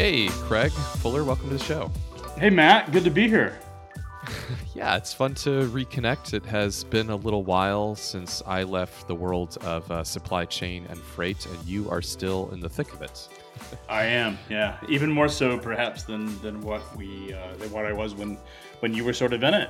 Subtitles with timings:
[0.00, 1.92] Hey, Craig Fuller, welcome to the show.
[2.38, 3.58] Hey, Matt, good to be here.
[4.74, 6.32] yeah, it's fun to reconnect.
[6.32, 10.86] It has been a little while since I left the world of uh, supply chain
[10.88, 13.28] and freight, and you are still in the thick of it.
[13.90, 17.92] I am, yeah, even more so perhaps than than what we uh, than what I
[17.92, 18.38] was when
[18.78, 19.68] when you were sort of in it.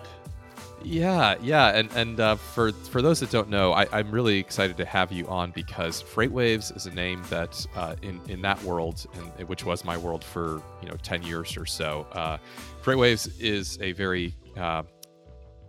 [0.83, 4.79] Yeah, yeah, and and uh, for for those that don't know, I, am really excited
[4.79, 9.07] to have you on because FreightWaves is a name that uh, in in that world,
[9.37, 12.07] and which was my world for you know ten years or so.
[12.13, 12.39] Uh,
[12.83, 14.83] FreightWaves is a very uh,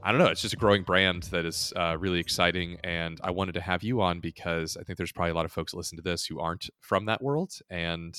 [0.01, 0.27] I don't know.
[0.27, 3.84] It's just a growing brand that is uh, really exciting, and I wanted to have
[3.84, 6.25] you on because I think there's probably a lot of folks that listen to this
[6.25, 8.17] who aren't from that world, and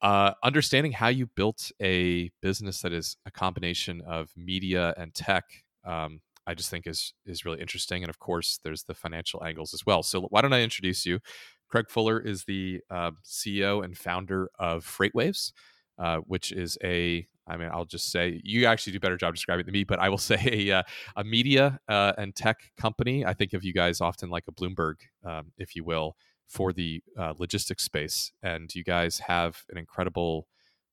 [0.00, 5.63] uh, understanding how you built a business that is a combination of media and tech
[5.84, 8.02] um, I just think is is really interesting.
[8.02, 10.02] And of course, there's the financial angles as well.
[10.02, 11.20] So why don't I introduce you?
[11.68, 15.52] Craig Fuller is the uh, CEO and founder of FreightWaves,
[15.98, 19.34] uh, which is a I mean, I'll just say you actually do a better job
[19.34, 20.82] describing it than me, but I will say a, uh,
[21.16, 23.24] a media uh, and tech company.
[23.24, 26.16] I think of you guys often like a Bloomberg, um, if you will,
[26.48, 28.32] for the uh, logistics space.
[28.42, 30.46] And you guys have an incredible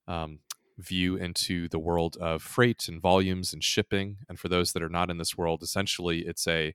[0.08, 0.40] um,
[0.78, 4.18] view into the world of freight and volumes and shipping.
[4.28, 6.74] And for those that are not in this world, essentially, it's a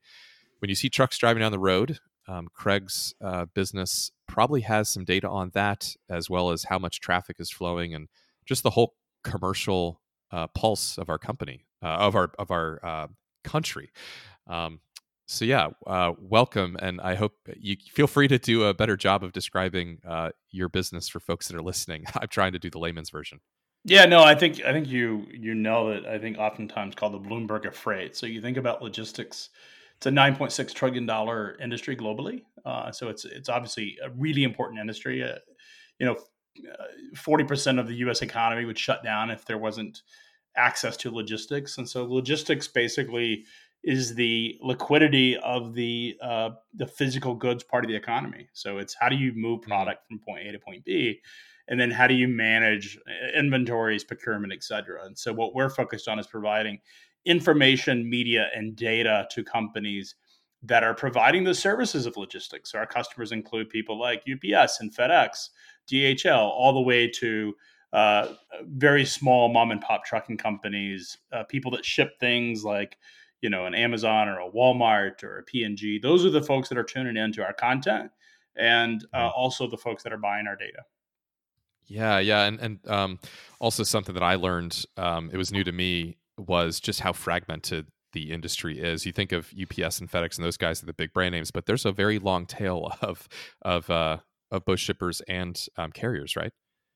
[0.60, 5.04] when you see trucks driving down the road, um, Craig's uh, business probably has some
[5.04, 8.08] data on that, as well as how much traffic is flowing and
[8.44, 10.00] just the whole commercial
[10.32, 13.06] uh, pulse of our company, uh, of our of our uh,
[13.44, 13.90] country.
[14.46, 14.80] Um,
[15.28, 19.24] so yeah, uh, welcome, and I hope you feel free to do a better job
[19.24, 22.04] of describing uh, your business for folks that are listening.
[22.14, 23.40] I'm trying to do the layman's version.
[23.88, 27.20] Yeah, no, I think I think you you know that I think oftentimes called the
[27.20, 28.16] Bloomberg of freight.
[28.16, 29.50] So you think about logistics.
[29.96, 32.42] It's a nine point six trillion dollar industry globally.
[32.64, 35.22] Uh, so it's it's obviously a really important industry.
[35.22, 35.36] Uh,
[36.00, 36.16] you know,
[36.68, 38.22] uh, forty percent of the U.S.
[38.22, 40.02] economy would shut down if there wasn't
[40.56, 41.78] access to logistics.
[41.78, 43.44] And so logistics basically
[43.84, 48.48] is the liquidity of the uh, the physical goods part of the economy.
[48.52, 49.70] So it's how do you move mm-hmm.
[49.70, 51.20] product from point A to point B
[51.68, 55.04] and then how do you manage uh, inventories procurement et cetera.
[55.04, 56.78] And so what we're focused on is providing
[57.24, 60.14] information media and data to companies
[60.62, 62.72] that are providing the services of logistics.
[62.72, 65.50] So our customers include people like ups and fedex
[65.90, 67.54] dhl all the way to
[67.92, 68.34] uh,
[68.64, 72.98] very small mom and pop trucking companies uh, people that ship things like
[73.40, 76.78] you know an amazon or a walmart or a p&g those are the folks that
[76.78, 78.10] are tuning into our content
[78.56, 79.32] and uh, mm-hmm.
[79.36, 80.82] also the folks that are buying our data
[81.86, 83.18] yeah, yeah, and and um,
[83.60, 87.86] also something that I learned, um, it was new to me, was just how fragmented
[88.12, 89.04] the industry is.
[89.04, 91.66] You think of UPS and FedEx and those guys are the big brand names, but
[91.66, 93.28] there's a very long tail of
[93.62, 94.18] of uh,
[94.50, 96.52] of both shippers and um, carriers, right?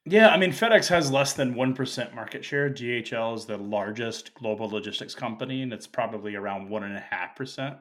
[0.07, 2.71] Yeah, I mean FedEx has less than one percent market share.
[2.71, 7.37] DHL is the largest global logistics company, and it's probably around one and a half
[7.37, 7.77] percent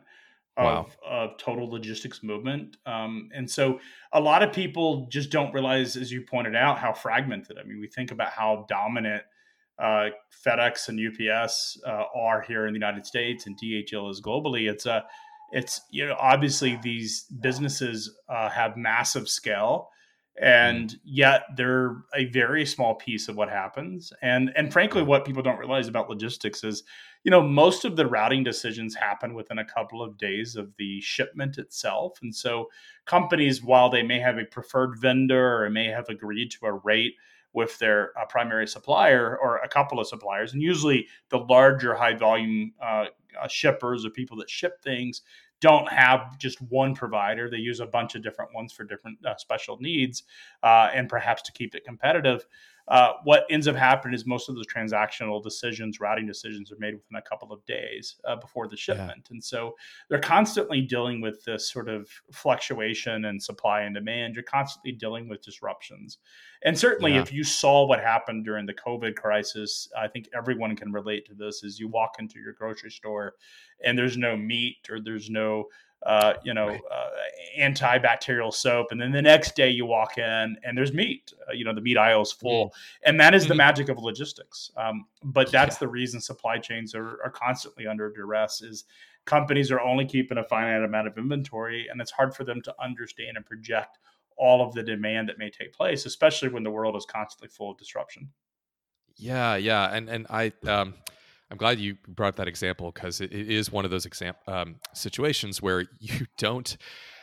[0.59, 1.31] of, wow.
[1.31, 2.77] of total logistics movement.
[2.85, 3.79] Um, and so
[4.13, 7.57] a lot of people just don't realize, as you pointed out, how fragmented.
[7.57, 9.23] I mean, we think about how dominant
[9.79, 10.09] uh,
[10.45, 14.69] FedEx and UPS uh, are here in the United States and DHL is globally.
[14.69, 15.05] It's a,
[15.51, 19.89] it's you know obviously these businesses uh, have massive scale
[20.39, 24.13] and yet they're a very small piece of what happens.
[24.21, 26.83] And and frankly what people don't realize about logistics is
[27.23, 31.01] you know most of the routing decisions happen within a couple of days of the
[31.01, 32.19] shipment itself.
[32.21, 32.69] And so
[33.05, 37.15] companies while they may have a preferred vendor or may have agreed to a rate
[37.51, 42.13] with their uh, primary supplier or a couple of suppliers and usually the larger high
[42.13, 43.05] volume uh,
[43.41, 45.21] uh, shippers or people that ship things
[45.61, 47.49] don't have just one provider.
[47.49, 50.23] They use a bunch of different ones for different uh, special needs,
[50.63, 52.45] uh, and perhaps to keep it competitive.
[52.89, 56.95] Uh, what ends up happening is most of the transactional decisions, routing decisions, are made
[56.95, 59.33] within a couple of days uh, before the shipment, yeah.
[59.33, 59.75] and so
[60.09, 64.33] they're constantly dealing with this sort of fluctuation and supply and demand.
[64.35, 66.17] You're constantly dealing with disruptions,
[66.63, 67.21] and certainly yeah.
[67.21, 71.35] if you saw what happened during the COVID crisis, I think everyone can relate to
[71.35, 71.63] this.
[71.63, 73.35] As you walk into your grocery store,
[73.85, 75.65] and there's no meat or there's no
[76.03, 76.81] uh, you know, right.
[76.91, 77.09] uh,
[77.59, 78.87] antibacterial soap.
[78.91, 81.33] And then the next day you walk in and there's meat.
[81.47, 82.67] Uh, you know, the meat aisle is full.
[82.67, 82.71] Mm.
[83.05, 83.57] And that is the mm-hmm.
[83.57, 84.71] magic of logistics.
[84.77, 85.79] Um, but that's yeah.
[85.79, 88.85] the reason supply chains are, are constantly under duress is
[89.25, 92.73] companies are only keeping a finite amount of inventory and it's hard for them to
[92.81, 93.99] understand and project
[94.37, 97.71] all of the demand that may take place, especially when the world is constantly full
[97.71, 98.29] of disruption.
[99.17, 99.93] Yeah, yeah.
[99.93, 100.93] And, and I, um,
[101.51, 104.75] I'm glad you brought that example because it, it is one of those exam- um,
[104.93, 106.77] situations where you don't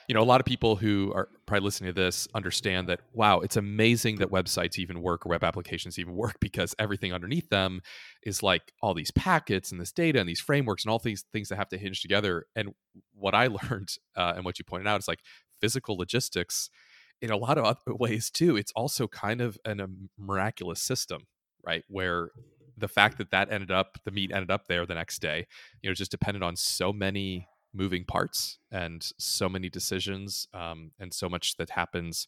[0.08, 3.40] you know, a lot of people who are probably listening to this understand that, wow,
[3.40, 7.80] it's amazing that websites even work or web applications even work because everything underneath them
[8.22, 11.48] is like all these packets and this data and these frameworks and all these things
[11.48, 12.46] that have to hinge together.
[12.54, 12.70] And
[13.14, 15.20] what I learned uh, and what you pointed out is like
[15.60, 16.70] physical logistics
[17.20, 18.56] in a lot of other ways too.
[18.56, 21.26] It's also kind of an, a miraculous system,
[21.64, 21.82] right?
[21.88, 22.30] Where
[22.76, 25.46] the fact that that ended up, the meat ended up there the next day,
[25.82, 31.12] you know, just depended on so many moving parts and so many decisions um, and
[31.12, 32.26] so much that happens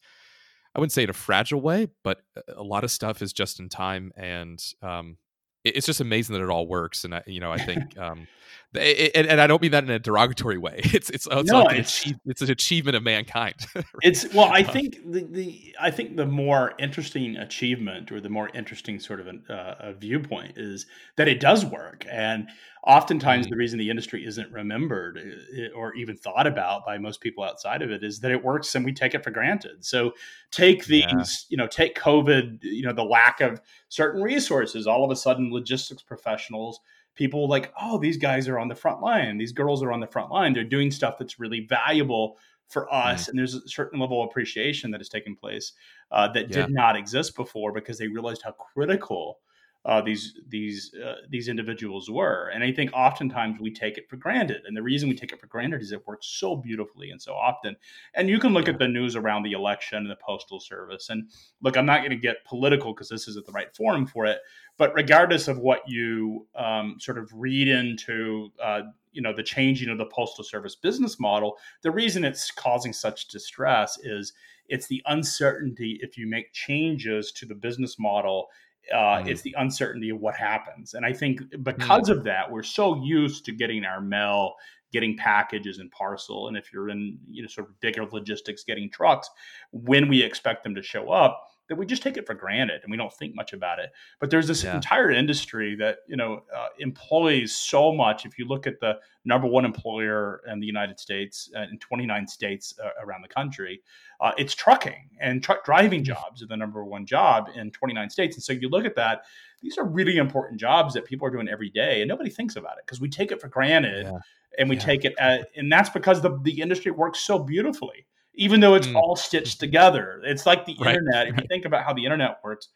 [0.74, 2.20] i wouldn't say in a fragile way but
[2.54, 5.16] a lot of stuff is just in time and um,
[5.64, 8.26] it's just amazing that it all works and I, you know i think um,
[8.74, 11.62] it, and, and, i don't mean that in a derogatory way it's it's, it's, no,
[11.62, 13.84] like an it's, an achievement of mankind right?
[14.02, 18.28] it's well i uh, think the, the i think the more interesting achievement or the
[18.28, 22.48] more interesting sort of an, uh, a viewpoint is that it does work and
[22.86, 23.52] oftentimes mm-hmm.
[23.52, 25.18] the reason the industry isn't remembered
[25.56, 28.74] eh, or even thought about by most people outside of it is that it works
[28.74, 30.12] and we take it for granted so
[30.50, 31.24] take these yeah.
[31.48, 35.52] you know take covid you know the lack of certain resources all of a sudden
[35.52, 36.80] logistics professionals
[37.14, 40.06] people like oh these guys are on the front line these girls are on the
[40.06, 42.38] front line they're doing stuff that's really valuable
[42.68, 43.28] for us mm.
[43.30, 45.72] and there's a certain level of appreciation that has taken place
[46.12, 46.66] uh, that yeah.
[46.66, 49.40] did not exist before because they realized how critical
[49.84, 52.50] uh, these these uh, these individuals were.
[52.52, 54.62] And I think oftentimes we take it for granted.
[54.66, 57.32] And the reason we take it for granted is it works so beautifully and so
[57.32, 57.76] often.
[58.14, 61.08] And you can look at the news around the election and the postal service.
[61.08, 61.30] And
[61.62, 64.40] look, I'm not going to get political because this isn't the right forum for it.
[64.76, 68.82] But regardless of what you um, sort of read into uh,
[69.12, 73.26] you know the changing of the postal service business model the reason it's causing such
[73.26, 74.32] distress is
[74.68, 78.48] it's the uncertainty if you make changes to the business model
[78.92, 79.28] uh, mm.
[79.28, 80.94] It's the uncertainty of what happens.
[80.94, 82.16] And I think because mm.
[82.16, 84.54] of that, we're so used to getting our mail,
[84.92, 86.48] getting packages and parcel.
[86.48, 89.28] And if you're in, you know, sort of bigger logistics, getting trucks,
[89.72, 92.90] when we expect them to show up, that we just take it for granted and
[92.90, 93.90] we don't think much about it.
[94.20, 94.74] But there's this yeah.
[94.74, 98.26] entire industry that you know uh, employs so much.
[98.26, 102.26] If you look at the number one employer in the United States uh, in 29
[102.26, 103.82] states uh, around the country,
[104.20, 106.14] uh, it's trucking and truck driving mm-hmm.
[106.14, 108.36] jobs are the number one job in 29 states.
[108.36, 109.24] And so you look at that;
[109.60, 112.78] these are really important jobs that people are doing every day, and nobody thinks about
[112.78, 114.06] it because we take it for granted.
[114.06, 114.18] Yeah.
[114.58, 114.82] And we yeah.
[114.82, 118.06] take it, at, and that's because the, the industry works so beautifully
[118.38, 118.94] even though it's mm.
[118.94, 120.22] all stitched together.
[120.24, 120.94] It's like the right.
[120.94, 121.28] internet.
[121.28, 122.68] If you think about how the internet works,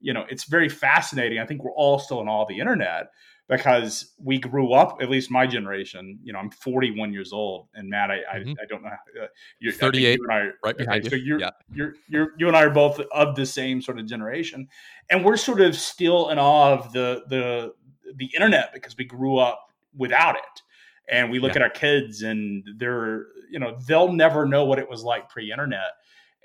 [0.00, 1.38] you know, it's very fascinating.
[1.38, 3.10] I think we're all still in all the internet
[3.48, 7.88] because we grew up, at least my generation, you know, I'm 41 years old and
[7.88, 8.50] Matt, I, mm-hmm.
[8.58, 8.88] I, I, don't know.
[8.88, 9.26] Uh,
[9.60, 11.20] you're 38, you I, right behind okay, you.
[11.20, 11.50] So you're, yeah.
[11.72, 14.66] you're, you're, you and I are both of the same sort of generation
[15.10, 17.74] and we're sort of still in awe of the, the,
[18.16, 20.62] the internet because we grew up without it
[21.08, 21.56] and we look yeah.
[21.56, 25.92] at our kids and they're you know they'll never know what it was like pre-internet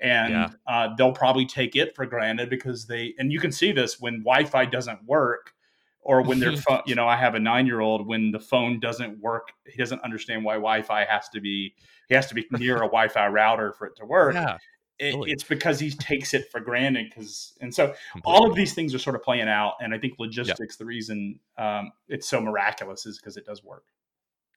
[0.00, 0.50] and yeah.
[0.66, 4.20] uh, they'll probably take it for granted because they and you can see this when
[4.20, 5.52] wi-fi doesn't work
[6.00, 8.80] or when their phone you know i have a nine year old when the phone
[8.80, 11.74] doesn't work he doesn't understand why wi-fi has to be
[12.08, 14.58] he has to be near a wi-fi router for it to work yeah.
[15.02, 18.22] It, it's because he takes it for granted because and so Completely.
[18.22, 20.78] all of these things are sort of playing out and i think logistics yep.
[20.78, 23.84] the reason um, it's so miraculous is because it does work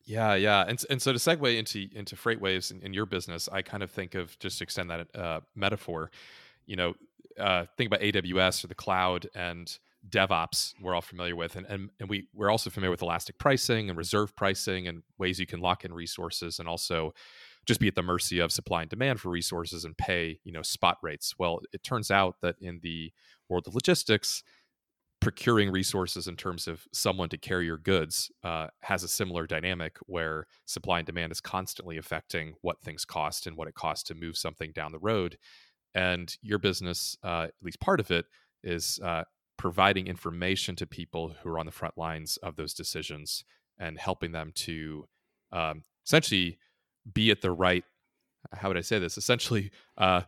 [0.05, 3.61] yeah, yeah, and and so to segue into into FreightWaves in, in your business, I
[3.61, 6.11] kind of think of just to extend that uh, metaphor.
[6.65, 6.93] You know,
[7.39, 9.77] uh, think about AWS or the cloud and
[10.09, 10.73] DevOps.
[10.81, 13.97] We're all familiar with, and and, and we we're also familiar with elastic pricing and
[13.97, 17.13] reserve pricing and ways you can lock in resources and also
[17.65, 20.61] just be at the mercy of supply and demand for resources and pay you know
[20.61, 21.35] spot rates.
[21.39, 23.13] Well, it turns out that in the
[23.47, 24.43] world of logistics
[25.23, 29.97] procuring resources in terms of someone to carry your goods uh, has a similar dynamic
[30.05, 34.15] where supply and demand is constantly affecting what things cost and what it costs to
[34.15, 35.37] move something down the road.
[35.95, 38.25] And your business, uh, at least part of it,
[38.63, 39.23] is uh,
[39.57, 43.45] providing information to people who are on the front lines of those decisions
[43.79, 45.07] and helping them to
[45.51, 46.57] um, essentially
[47.13, 47.83] be at the right.
[48.51, 49.17] How would I say this?
[49.17, 50.21] Essentially, uh,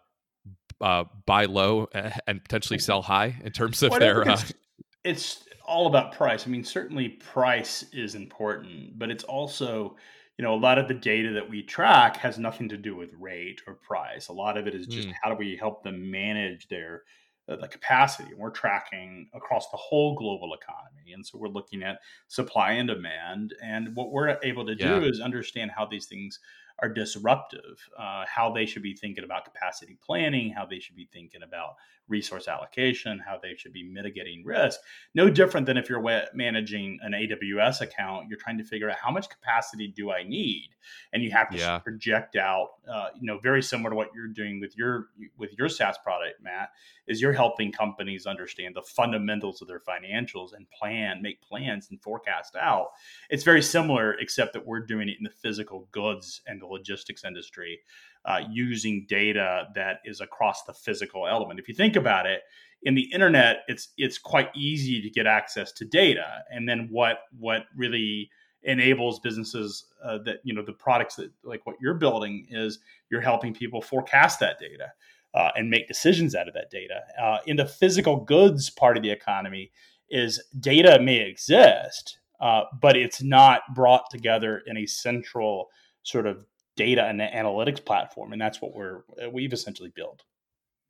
[0.82, 1.88] uh, buy low
[2.28, 4.42] and potentially sell high in terms of well, their uh,
[5.06, 6.46] it's all about price.
[6.46, 9.96] I mean, certainly price is important, but it's also,
[10.38, 13.12] you know, a lot of the data that we track has nothing to do with
[13.18, 14.28] rate or price.
[14.28, 15.14] A lot of it is just mm.
[15.22, 17.04] how do we help them manage their
[17.48, 18.34] uh, the capacity.
[18.36, 23.54] We're tracking across the whole global economy, and so we're looking at supply and demand.
[23.64, 25.02] And what we're able to do yeah.
[25.02, 26.40] is understand how these things
[26.80, 31.08] are disruptive, uh, how they should be thinking about capacity planning, how they should be
[31.14, 31.76] thinking about
[32.08, 34.80] resource allocation, how they should be mitigating risk.
[35.14, 36.02] No different than if you're
[36.34, 40.70] managing an AWS account, you're trying to figure out how much capacity do I need,
[41.14, 41.80] and you have to yeah.
[41.80, 42.70] project out.
[42.90, 45.08] Uh, you know, very similar to what you're doing with your
[45.38, 46.70] with your SaaS product, Matt,
[47.08, 52.02] is you're helping companies understand the fundamentals of their financials and plan, make plans, and
[52.02, 52.90] forecast out.
[53.30, 57.24] It's very similar, except that we're doing it in the physical goods and the logistics
[57.24, 57.80] industry
[58.26, 61.60] uh, using data that is across the physical element.
[61.60, 62.42] If you think about it,
[62.84, 67.20] in the internet, it's it's quite easy to get access to data, and then what
[67.38, 68.30] what really
[68.64, 72.80] enables businesses uh, that you know the products that like what you're building is
[73.10, 74.92] you're helping people forecast that data
[75.34, 77.02] uh, and make decisions out of that data.
[77.22, 79.72] Uh, in the physical goods part of the economy,
[80.10, 85.70] is data may exist, uh, but it's not brought together in a central
[86.04, 90.24] sort of data and analytics platform, and that's what we're uh, we've essentially built.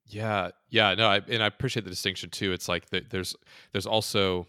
[0.08, 2.52] Yeah, yeah, no, I, and I appreciate the distinction too.
[2.54, 3.36] It's like the, there's
[3.72, 4.48] there's also,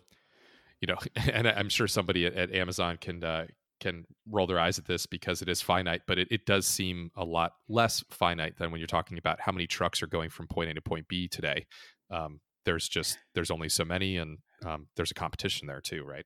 [0.80, 0.98] you know,
[1.32, 3.46] and I'm sure somebody at, at Amazon can uh,
[3.80, 7.10] can roll their eyes at this because it is finite, but it, it does seem
[7.16, 10.46] a lot less finite than when you're talking about how many trucks are going from
[10.46, 11.66] point A to point B today.
[12.10, 16.24] Um, there's just there's only so many, and um, there's a competition there too, right?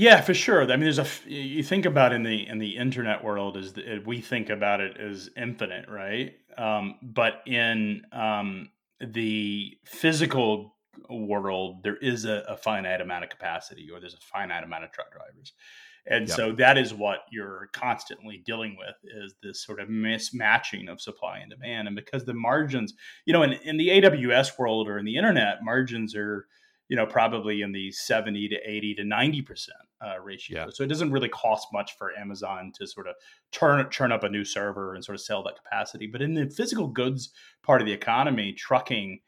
[0.00, 0.62] Yeah, for sure.
[0.62, 4.06] I mean, there's a you think about in the in the internet world is that
[4.06, 6.32] we think about it as infinite, right?
[6.56, 10.74] Um, but in um, the physical
[11.10, 14.90] world, there is a, a, finite amount of capacity, or there's a finite amount of
[14.90, 15.52] truck drivers,
[16.06, 16.34] and yep.
[16.34, 21.40] so that is what you're constantly dealing with is this sort of mismatching of supply
[21.40, 22.94] and demand, and because the margins,
[23.26, 26.46] you know, in in the AWS world or in the internet, margins are
[26.90, 29.68] you know, probably in the 70 to 80 to 90%
[30.04, 30.64] uh, ratio.
[30.64, 30.70] Yeah.
[30.72, 33.14] So it doesn't really cost much for Amazon to sort of
[33.52, 36.08] turn turn up a new server and sort of sell that capacity.
[36.08, 37.30] But in the physical goods
[37.62, 39.20] part of the economy, trucking,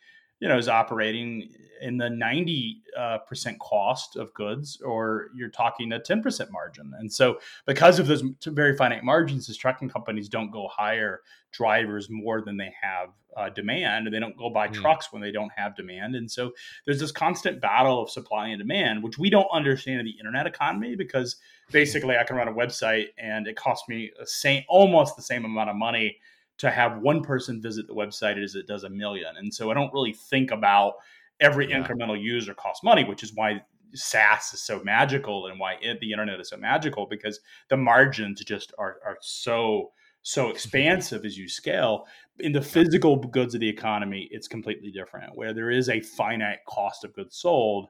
[0.43, 1.49] you know, is operating
[1.81, 3.19] in the 90% uh,
[3.61, 6.93] cost of goods, or you're talking a 10% margin.
[6.99, 11.21] And so, because of those very finite margins, these trucking companies don't go hire
[11.53, 14.75] drivers more than they have uh, demand, and they don't go buy mm.
[14.75, 16.17] trucks when they don't have demand.
[16.17, 16.51] And so,
[16.87, 20.49] there's this constant battle of supply and demand, which we don't understand in the internet
[20.49, 21.37] economy because
[21.71, 25.45] basically, I can run a website and it costs me a same, almost the same
[25.45, 26.17] amount of money
[26.59, 29.37] to have one person visit the website as it does a million.
[29.37, 30.94] And so I don't really think about
[31.40, 31.82] every yeah.
[31.82, 33.62] incremental user costs money, which is why
[33.94, 38.42] SaaS is so magical and why it, the internet is so magical because the margins
[38.44, 39.92] just are, are so
[40.23, 42.06] so expansive as you scale.
[42.38, 46.64] In the physical goods of the economy, it's completely different, where there is a finite
[46.66, 47.88] cost of goods sold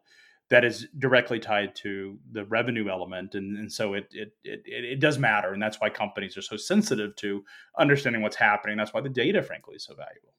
[0.53, 5.01] that is directly tied to the revenue element and, and so it, it, it it
[5.01, 7.43] does matter and that's why companies are so sensitive to
[7.79, 10.35] understanding what's happening that's why the data frankly is so valuable.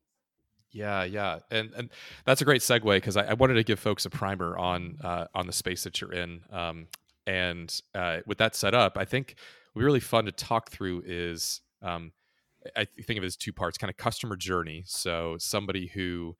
[0.71, 1.89] Yeah yeah and and
[2.25, 5.25] that's a great segue because I, I, wanted to give folks a primer on uh,
[5.33, 6.87] on the space that you're in um,
[7.25, 9.33] and uh, with that set up i think
[9.73, 12.11] what really fun to talk through is um,
[12.75, 16.35] i think of it as two parts kind of customer journey so somebody who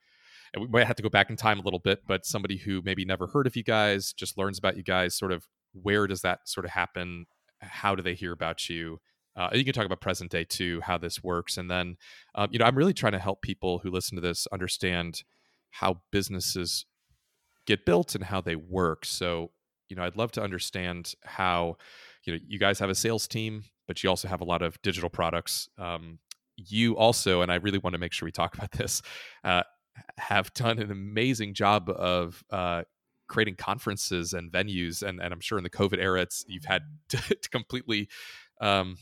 [0.53, 2.81] and we might have to go back in time a little bit, but somebody who
[2.83, 6.22] maybe never heard of you guys, just learns about you guys, sort of where does
[6.22, 7.25] that sort of happen?
[7.60, 9.00] How do they hear about you?
[9.36, 11.98] Uh, you can talk about present day too, how this works, and then
[12.36, 15.24] um, you know I'm really trying to help people who listen to this understand
[15.72, 16.86] how businesses
[17.65, 19.05] get built and how they work.
[19.05, 19.50] So
[19.89, 21.77] you know I'd love to understand how
[22.25, 24.79] you know you guys have a sales team, but you also have a lot of
[24.83, 25.67] digital products.
[25.79, 26.19] Um,
[26.55, 29.01] you also, and I really want to make sure we talk about this,
[29.43, 29.63] uh,
[30.17, 32.84] have done an amazing job of uh,
[33.27, 36.84] creating conferences and venues, and, and I'm sure in the COVID era, it's you've had
[37.10, 38.10] to, to completely
[38.62, 38.98] um,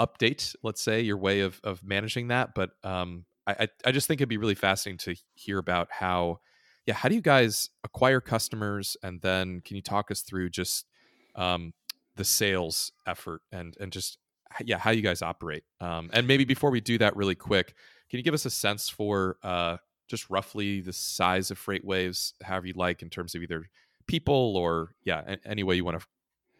[0.00, 2.50] update, let's say, your way of of managing that.
[2.54, 6.40] But um, I I just think it'd be really fascinating to hear about how,
[6.86, 10.86] yeah, how do you guys acquire customers, and then can you talk us through just
[11.34, 11.72] um,
[12.16, 14.18] the sales effort and and just
[14.64, 17.74] yeah how you guys operate um, and maybe before we do that really quick
[18.08, 19.76] can you give us a sense for uh,
[20.08, 23.68] just roughly the size of FreightWaves, however you like, in terms of either
[24.06, 26.06] people or yeah, any way you want to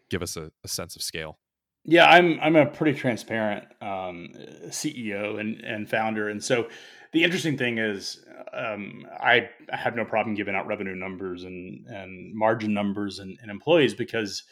[0.09, 1.39] give us a, a sense of scale.
[1.85, 4.33] Yeah, I'm I'm a pretty transparent um,
[4.67, 6.67] CEO and and founder, and so
[7.13, 12.35] the interesting thing is um, I have no problem giving out revenue numbers and and
[12.35, 14.43] margin numbers and, and, employees because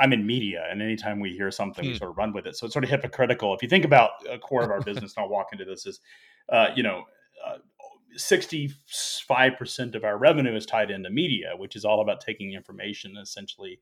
[0.00, 1.98] I'm in media, and anytime we hear something, we hmm.
[1.98, 2.56] sort of run with it.
[2.56, 3.54] So it's sort of hypocritical.
[3.54, 6.00] If you think about a core of our business, and I'll walk into this is,
[6.48, 7.04] uh, you know,
[8.18, 13.22] 65% of our revenue is tied into media, which is all about taking information, and
[13.22, 13.78] essentially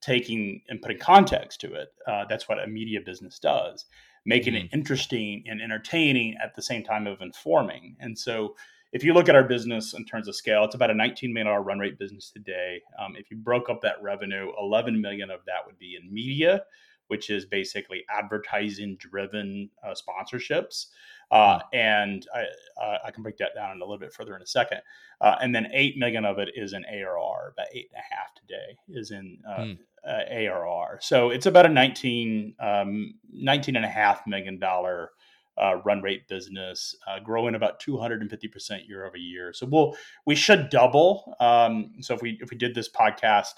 [0.00, 1.88] taking and putting context to it.
[2.06, 3.84] Uh, that's what a media business does.
[4.28, 4.66] making mm-hmm.
[4.66, 7.96] it interesting and entertaining at the same time of informing.
[8.00, 8.56] And so
[8.92, 11.46] if you look at our business in terms of scale, it's about a 19 million
[11.46, 12.80] dollar run rate business today.
[12.98, 16.62] Um, if you broke up that revenue, 11 million of that would be in media,
[17.08, 20.86] which is basically advertising driven uh, sponsorships.
[21.30, 21.76] Uh, hmm.
[21.76, 22.44] and I,
[22.80, 24.78] uh, I, can break that down a little bit further in a second.
[25.20, 27.52] Uh, and then eight million of it is in ARR.
[27.52, 29.76] About eight and a half today is in mm.
[30.06, 30.98] ARR.
[31.00, 35.10] So it's about a 19, um, 19 and a half million dollar
[35.58, 39.52] uh, run rate business, uh, growing about 250% year over year.
[39.52, 41.34] So we'll we should double.
[41.40, 43.54] Um, so if we if we did this podcast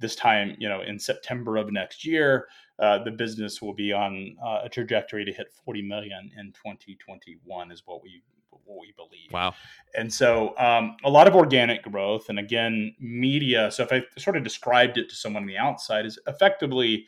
[0.00, 2.46] this time, you know, in September of next year,
[2.78, 7.72] uh, the business will be on uh, a trajectory to hit 40 million in 2021,
[7.72, 8.22] is what we
[8.64, 9.32] what we believe.
[9.32, 9.54] Wow.
[9.96, 13.70] And so um, a lot of organic growth, and again, media.
[13.70, 17.06] So if I sort of described it to someone on the outside, is effectively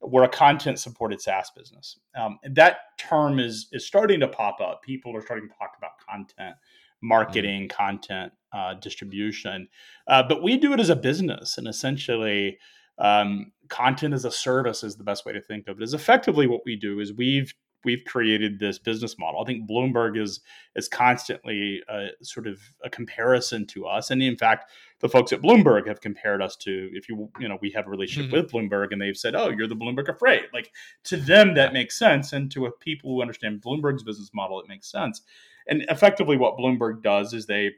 [0.00, 1.98] we're a content supported SaaS business.
[2.16, 4.82] Um, that term is is starting to pop up.
[4.82, 6.56] People are starting to talk about content
[7.02, 7.76] marketing, mm-hmm.
[7.76, 9.68] content uh, distribution,
[10.08, 12.58] uh, but we do it as a business, and essentially,
[12.98, 15.82] um, content as a service is the best way to think of it.
[15.82, 19.40] Is effectively what we do is we've we've created this business model.
[19.40, 20.40] I think Bloomberg is
[20.76, 24.70] is constantly a, sort of a comparison to us, and in fact,
[25.00, 26.90] the folks at Bloomberg have compared us to.
[26.92, 28.42] If you you know we have a relationship mm-hmm.
[28.42, 30.70] with Bloomberg, and they've said, "Oh, you're the Bloomberg of freight." Like
[31.04, 34.90] to them, that makes sense, and to people who understand Bloomberg's business model, it makes
[34.90, 35.22] sense.
[35.66, 37.72] And effectively, what Bloomberg does is they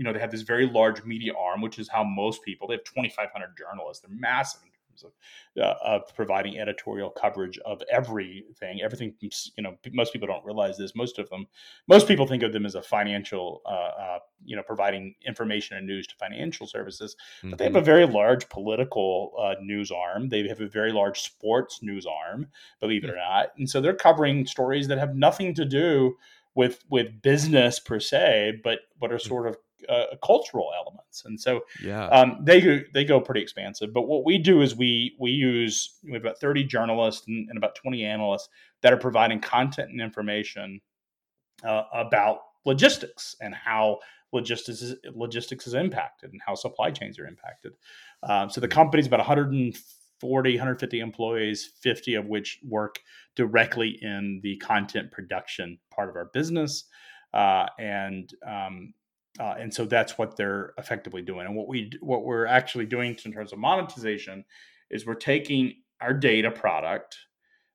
[0.00, 2.74] you know they have this very large media arm which is how most people they
[2.74, 8.80] have 2500 journalists they're massive in terms of, uh, of providing editorial coverage of everything.
[8.82, 10.94] Everything, you know, most people don't realize this.
[10.94, 11.46] Most of them,
[11.86, 15.86] most people think of them as a financial, uh, uh, you know, providing information and
[15.86, 17.14] news to financial services.
[17.38, 17.50] Mm-hmm.
[17.50, 17.84] But they have a mm-hmm.
[17.84, 20.28] very large political uh, news arm.
[20.28, 22.48] They have a very large sports news arm,
[22.80, 23.16] believe it mm-hmm.
[23.16, 23.52] or not.
[23.58, 26.16] And so they're covering stories that have nothing to do
[26.54, 29.20] with with business per se, but but are mm.
[29.20, 29.56] sort of
[29.88, 33.92] uh, cultural elements, and so yeah, um, they go they go pretty expansive.
[33.92, 37.56] But what we do is we we use we have about thirty journalists and, and
[37.56, 38.48] about twenty analysts
[38.82, 40.80] that are providing content and information
[41.64, 43.98] uh, about logistics and how
[44.32, 47.72] logistics is, logistics is impacted and how supply chains are impacted.
[48.22, 53.00] Um, so the company's about 140, 150 employees, 50 of which work
[53.34, 56.84] directly in the content production part of our business.
[57.32, 58.92] Uh, and um,
[59.38, 61.46] uh, and so that's what they're effectively doing.
[61.46, 64.44] And what we what we're actually doing in terms of monetization
[64.90, 67.16] is we're taking our data product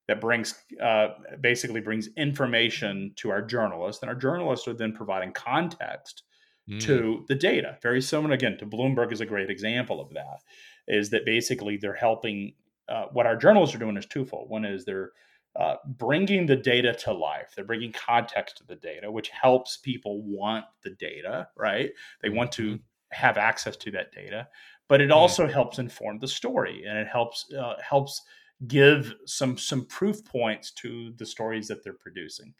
[0.07, 5.31] that brings uh, basically brings information to our journalists, and our journalists are then providing
[5.31, 6.23] context
[6.69, 6.79] mm.
[6.81, 7.77] to the data.
[7.81, 10.39] Very similar again to Bloomberg is a great example of that.
[10.87, 12.53] Is that basically they're helping.
[12.87, 14.47] Uh, what our journalists are doing is twofold.
[14.47, 15.09] One is they're
[15.55, 17.53] uh, bringing the data to life.
[17.55, 21.91] They're bringing context to the data, which helps people want the data, right?
[22.21, 22.75] They want to mm-hmm.
[23.11, 24.47] have access to that data,
[24.89, 28.21] but it also helps inform the story and it helps uh, helps
[28.67, 32.53] give some some proof points to the stories that they're producing.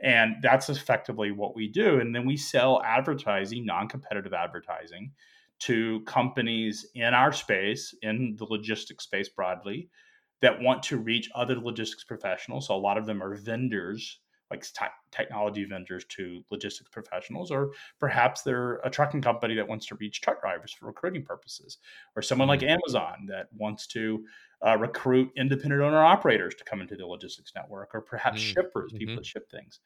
[0.00, 2.00] And that's effectively what we do.
[2.00, 5.12] And then we sell advertising, non-competitive advertising,
[5.60, 9.88] to companies in our space, in the logistics space broadly,
[10.42, 12.66] that want to reach other logistics professionals.
[12.66, 14.18] So a lot of them are vendors,
[14.50, 14.66] like
[15.10, 20.20] technology vendors to logistics professionals, or perhaps they're a trucking company that wants to reach
[20.20, 21.78] truck drivers for recruiting purposes,
[22.16, 22.66] or someone mm-hmm.
[22.66, 24.22] like Amazon that wants to
[24.66, 28.52] uh, recruit independent owner operators to come into the logistics network, or perhaps mm-hmm.
[28.52, 29.16] shippers, people mm-hmm.
[29.16, 29.80] that ship things.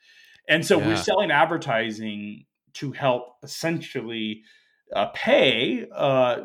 [0.48, 0.88] And so yeah.
[0.88, 4.42] we're selling advertising to help essentially
[4.94, 6.42] uh, pay uh,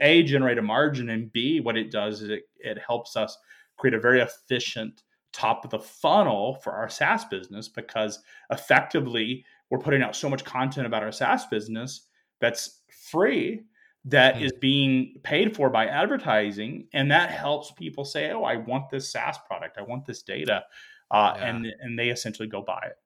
[0.00, 3.36] a generate a margin and b what it does is it, it helps us
[3.76, 5.02] create a very efficient
[5.32, 10.44] top of the funnel for our SaaS business because effectively we're putting out so much
[10.44, 12.08] content about our SaaS business
[12.40, 13.62] that's free
[14.04, 14.44] that mm-hmm.
[14.44, 19.10] is being paid for by advertising and that helps people say oh i want this
[19.10, 20.62] saas product i want this data
[21.10, 21.46] uh, yeah.
[21.46, 22.96] and and they essentially go buy it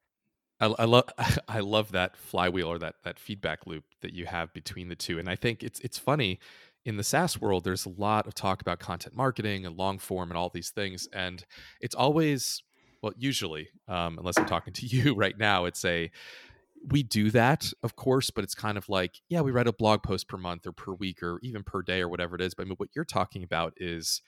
[0.61, 1.05] I, I love
[1.49, 5.18] I love that flywheel or that that feedback loop that you have between the two,
[5.18, 6.38] and I think it's it's funny
[6.85, 7.64] in the SaaS world.
[7.64, 11.09] There's a lot of talk about content marketing and long form and all these things,
[11.12, 11.44] and
[11.81, 12.62] it's always
[13.03, 16.11] well, usually, um, unless I'm talking to you right now, it's a
[16.90, 20.03] we do that, of course, but it's kind of like, yeah, we write a blog
[20.03, 22.55] post per month or per week or even per day or whatever it is.
[22.55, 24.23] But I mean, what you're talking about is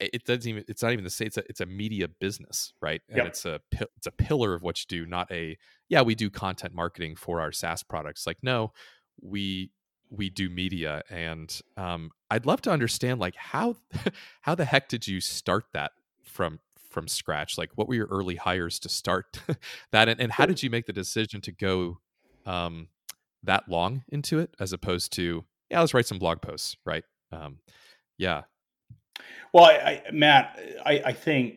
[0.00, 3.02] it doesn't even it's not even the same it's a, it's a media business right
[3.08, 3.26] and yep.
[3.26, 3.60] it's a
[3.96, 5.56] it's a pillar of what you do not a
[5.88, 8.72] yeah we do content marketing for our saas products like no
[9.20, 9.70] we
[10.10, 13.76] we do media and um, i'd love to understand like how
[14.42, 15.92] how the heck did you start that
[16.24, 16.58] from
[16.90, 17.56] from scratch?
[17.56, 19.40] Like, what were your early hires to start
[19.92, 22.00] that, and, and how did you make the decision to go
[22.44, 22.88] um,
[23.44, 27.04] that long into it as opposed to yeah, let's write some blog posts, right?
[27.30, 27.60] Um,
[28.18, 28.42] yeah.
[29.52, 31.56] Well, I, I, Matt, I, I think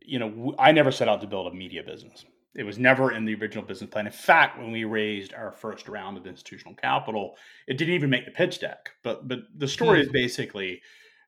[0.00, 2.24] you know I never set out to build a media business.
[2.54, 4.06] It was never in the original business plan.
[4.06, 8.26] In fact, when we raised our first round of institutional capital, it didn't even make
[8.26, 8.90] the pitch deck.
[9.02, 10.12] But but the story is hmm.
[10.12, 10.82] basically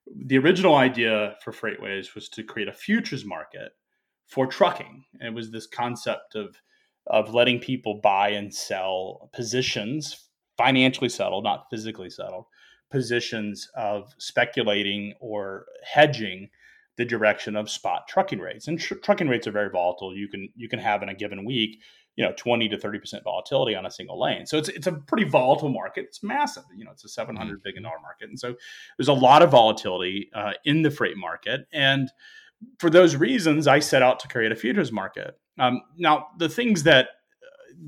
[0.06, 3.72] the original idea for FreightWaves was to create a futures market
[4.26, 5.04] for trucking.
[5.20, 6.56] And it was this concept of
[7.06, 12.46] of letting people buy and sell positions, financially settled, not physically settled,
[12.90, 16.48] positions of speculating or hedging
[16.96, 18.68] the direction of spot trucking rates.
[18.68, 20.16] And tr- trucking rates are very volatile.
[20.16, 21.80] You can you can have in a given week,
[22.16, 24.46] you know, 20 to 30% volatility on a single lane.
[24.46, 26.04] So it's it's a pretty volatile market.
[26.06, 26.64] It's massive.
[26.76, 28.28] You know, it's a 700 billion dollar market.
[28.28, 28.54] And so
[28.96, 32.10] there's a lot of volatility uh, in the freight market and
[32.78, 35.38] for those reasons, I set out to create a futures market.
[35.58, 37.08] Um, now, the things that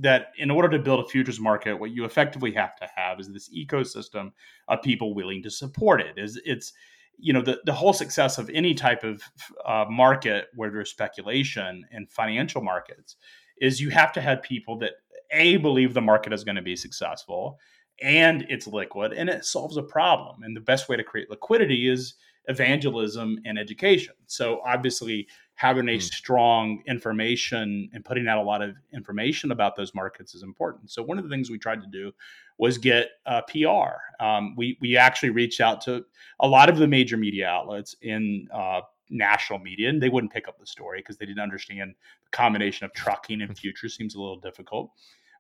[0.01, 3.29] that in order to build a futures market, what you effectively have to have is
[3.29, 4.33] this ecosystem
[4.69, 6.19] of people willing to support it.
[6.19, 6.73] Is it's
[7.19, 9.23] you know the, the whole success of any type of
[9.65, 13.17] uh, market where there's speculation in financial markets
[13.61, 14.93] is you have to have people that
[15.33, 17.59] a believe the market is going to be successful
[18.03, 21.89] and it's liquid and it solves a problem and the best way to create liquidity
[21.89, 22.15] is
[22.49, 26.03] evangelism and education so obviously having a mm.
[26.03, 30.91] strong information and putting out a lot of information about those markets is important.
[30.91, 32.13] So one of the things we tried to do
[32.59, 34.23] was get uh, PR.
[34.25, 36.05] Um, we we actually reached out to
[36.41, 40.47] a lot of the major media outlets in uh, national media, and they wouldn't pick
[40.47, 44.21] up the story because they didn't understand the combination of trucking and futures seems a
[44.21, 44.91] little difficult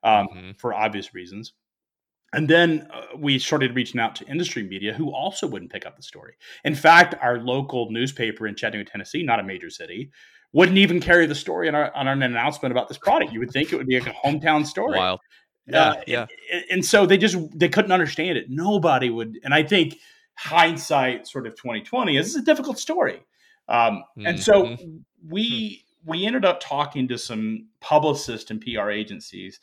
[0.02, 0.50] um, mm-hmm.
[0.56, 1.52] for obvious reasons.
[2.36, 5.96] And then uh, we started reaching out to industry media who also wouldn't pick up
[5.96, 6.34] the story.
[6.64, 10.10] In fact, our local newspaper in Chattanooga, Tennessee, not a major city,
[10.52, 13.32] wouldn't even carry the story on, our, on an announcement about this product.
[13.32, 14.98] You would think it would be like a hometown story.
[14.98, 15.20] Wild.
[15.66, 16.26] Yeah, uh, yeah.
[16.52, 18.46] And, and, so they just they couldn't understand it.
[18.48, 19.40] Nobody would.
[19.42, 19.96] And I think
[20.36, 23.22] hindsight, sort of 2020, is a difficult story.
[23.68, 24.26] Um, mm-hmm.
[24.26, 24.98] And so mm-hmm.
[25.28, 29.58] we we ended up talking to some publicists and PR agencies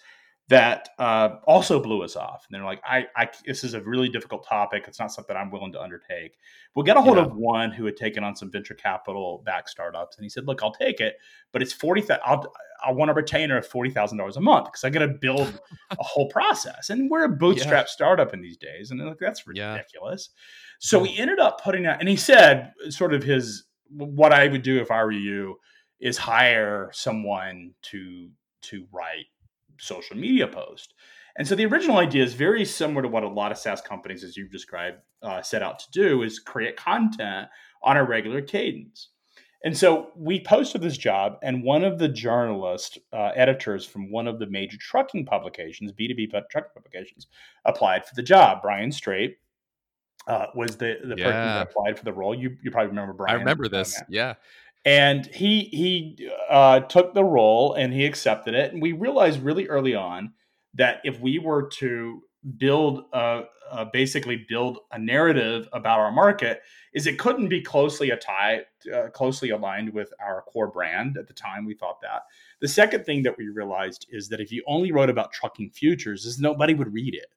[0.49, 2.45] that uh, also blew us off.
[2.45, 4.83] And they're like, I, I, this is a really difficult topic.
[4.87, 6.37] It's not something I'm willing to undertake.
[6.75, 7.23] We'll get a hold yeah.
[7.23, 10.17] of one who had taken on some venture capital back startups.
[10.17, 11.15] And he said, look, I'll take it,
[11.53, 12.53] but it's 40, I'll,
[12.85, 16.27] I want a retainer of $40,000 a month because I got to build a whole
[16.27, 16.89] process.
[16.89, 17.91] And we're a bootstrap yeah.
[17.91, 18.91] startup in these days.
[18.91, 20.29] And like, that's ridiculous.
[20.29, 20.39] Yeah.
[20.79, 24.63] So we ended up putting out, and he said sort of his, what I would
[24.63, 25.55] do if I were you
[26.01, 28.29] is hire someone to,
[28.63, 29.27] to write
[29.79, 30.93] social media post.
[31.35, 34.23] And so the original idea is very similar to what a lot of SaaS companies,
[34.23, 37.47] as you've described, uh, set out to do is create content
[37.81, 39.09] on a regular cadence.
[39.65, 44.27] And so we posted this job, and one of the journalist uh, editors from one
[44.27, 47.27] of the major trucking publications, B2B trucking publications,
[47.63, 48.61] applied for the job.
[48.61, 49.37] Brian Straight
[50.27, 51.23] uh, was the, the yeah.
[51.23, 52.35] person that applied for the role.
[52.35, 53.37] You, you probably remember Brian.
[53.37, 54.01] I remember this.
[54.09, 54.35] Yeah
[54.85, 58.73] and he he uh, took the role and he accepted it.
[58.73, 60.33] And we realized really early on
[60.73, 62.21] that if we were to
[62.57, 66.61] build a, a basically build a narrative about our market
[66.93, 68.61] is it couldn't be closely a tie,
[68.93, 72.23] uh, closely aligned with our core brand at the time we thought that.
[72.59, 76.25] The second thing that we realized is that if you only wrote about trucking futures
[76.25, 77.33] is nobody would read it.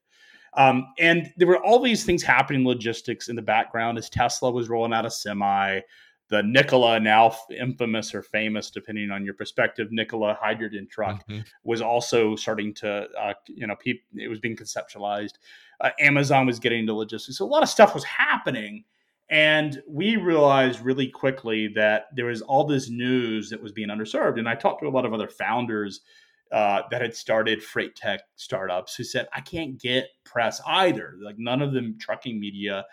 [0.53, 4.69] Um, and there were all these things happening logistics in the background as tesla was
[4.69, 5.81] rolling out a semi
[6.29, 11.41] the Nikola, now infamous or famous, depending on your perspective, Nikola hydrogen truck mm-hmm.
[11.63, 15.33] was also starting to, uh, you know, pe- it was being conceptualized.
[15.79, 17.37] Uh, Amazon was getting into logistics.
[17.37, 18.83] So a lot of stuff was happening.
[19.29, 24.37] And we realized really quickly that there was all this news that was being underserved.
[24.39, 26.01] And I talked to a lot of other founders
[26.51, 31.15] uh, that had started freight tech startups who said, I can't get press either.
[31.21, 32.85] Like none of them trucking media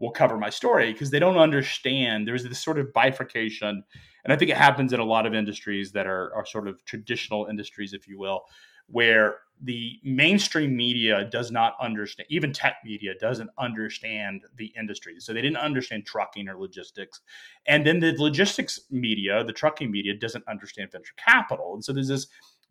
[0.00, 2.26] will cover my story because they don't understand.
[2.26, 3.84] There's this sort of bifurcation
[4.24, 6.84] and i think it happens in a lot of industries that are, are sort of
[6.84, 8.42] traditional industries if you will
[8.90, 15.14] where the mainstream media does not understand even tech media doesn't understand the industry.
[15.18, 17.20] So they didn't understand trucking or logistics.
[17.66, 21.74] And then the logistics media the trucking media doesn't understand venture capital.
[21.74, 22.26] And so there's this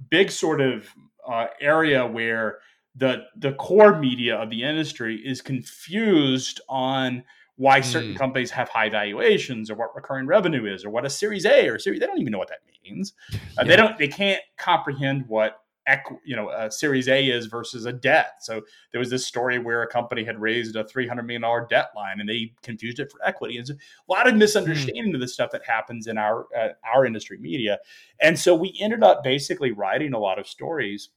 [0.10, 0.88] big sort of
[1.28, 2.60] uh, area where
[3.00, 7.24] the the core media of the industry is confused on
[7.56, 8.18] why certain mm.
[8.18, 11.80] companies have high valuations or what recurring revenue is or what a series A or
[11.80, 13.14] series they don't even know what that means.
[13.58, 15.60] Uh, They don't they can't comprehend what
[15.90, 18.36] equ- you know a Series A is versus a debt.
[18.42, 21.68] So there was this story where a company had raised a three hundred million dollar
[21.70, 23.58] debt line and they confused it for equity.
[23.58, 24.40] And so a lot of hmm.
[24.40, 25.16] misunderstanding mm.
[25.16, 27.80] of the stuff that happens in our uh, our industry media.
[28.22, 31.10] And so we ended up basically writing a lot of stories.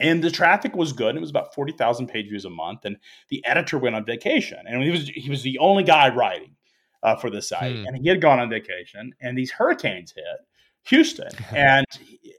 [0.00, 1.14] And the traffic was good.
[1.14, 2.84] It was about forty thousand page views a month.
[2.84, 2.96] And
[3.28, 6.56] the editor went on vacation, and he was he was the only guy writing
[7.02, 7.86] uh, for the site, mm.
[7.86, 9.12] and he had gone on vacation.
[9.20, 10.24] And these hurricanes hit,
[10.84, 11.30] Houston.
[11.54, 11.86] And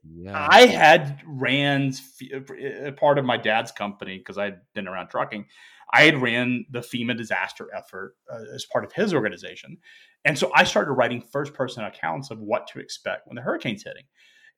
[0.04, 0.47] yeah.
[0.50, 1.93] I had ran
[2.34, 5.45] uh, part of my dad's company because I'd been around trucking.
[5.93, 9.78] I had ran the FEMA disaster effort uh, as part of his organization.
[10.24, 13.84] And so I started writing first person accounts of what to expect when the hurricane's
[13.84, 14.06] hitting.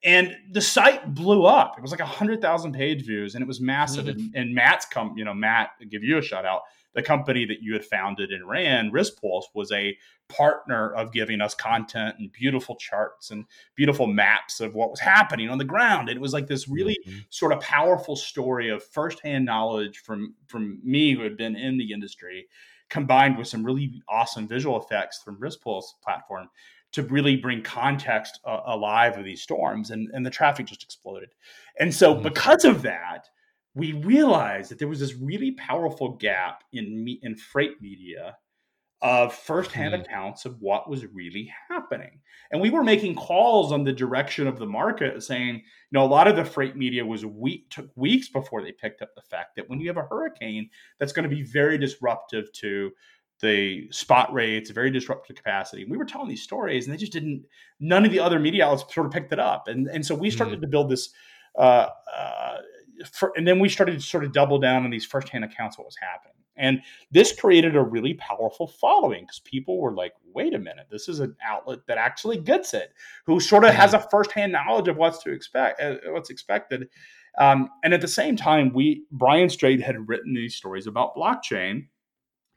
[0.03, 1.75] And the site blew up.
[1.77, 4.05] It was like a hundred thousand page views, and it was massive.
[4.05, 4.19] Mm-hmm.
[4.19, 6.61] And, and Matt's come, you know, Matt, give you a shout out
[6.93, 9.97] the company that you had founded and ran, RiskPulse, was a
[10.29, 15.49] partner of giving us content and beautiful charts and beautiful maps of what was happening
[15.49, 16.09] on the ground.
[16.09, 17.19] And it was like this really mm-hmm.
[17.29, 21.91] sort of powerful story of firsthand knowledge from from me who had been in the
[21.91, 22.47] industry,
[22.89, 26.49] combined with some really awesome visual effects from RiskPulse platform
[26.93, 31.29] to really bring context uh, alive of these storms and, and the traffic just exploded
[31.79, 32.23] and so mm-hmm.
[32.23, 33.27] because of that
[33.75, 38.37] we realized that there was this really powerful gap in me, in freight media
[39.01, 40.03] of firsthand mm-hmm.
[40.03, 42.21] accounts of what was really happening.
[42.51, 46.07] And we were making calls on the direction of the market saying, you know, a
[46.07, 49.57] lot of the freight media was week took weeks before they picked up the fact
[49.57, 52.91] that when you have a hurricane, that's going to be very disruptive to
[53.43, 55.83] the spot rates, very disruptive capacity.
[55.83, 57.45] And we were telling these stories and they just didn't,
[57.79, 59.67] none of the other media outlets sort of picked it up.
[59.67, 60.61] And, and so we started mm-hmm.
[60.61, 61.09] to build this
[61.57, 62.57] uh, uh,
[63.11, 65.79] for, and then we started to sort of double down on these firsthand accounts of
[65.79, 70.53] what was happening and this created a really powerful following because people were like wait
[70.53, 72.93] a minute this is an outlet that actually gets it
[73.25, 76.87] who sort of has a firsthand knowledge of what's to expect uh, what's expected
[77.39, 81.87] um, and at the same time we brian straight had written these stories about blockchain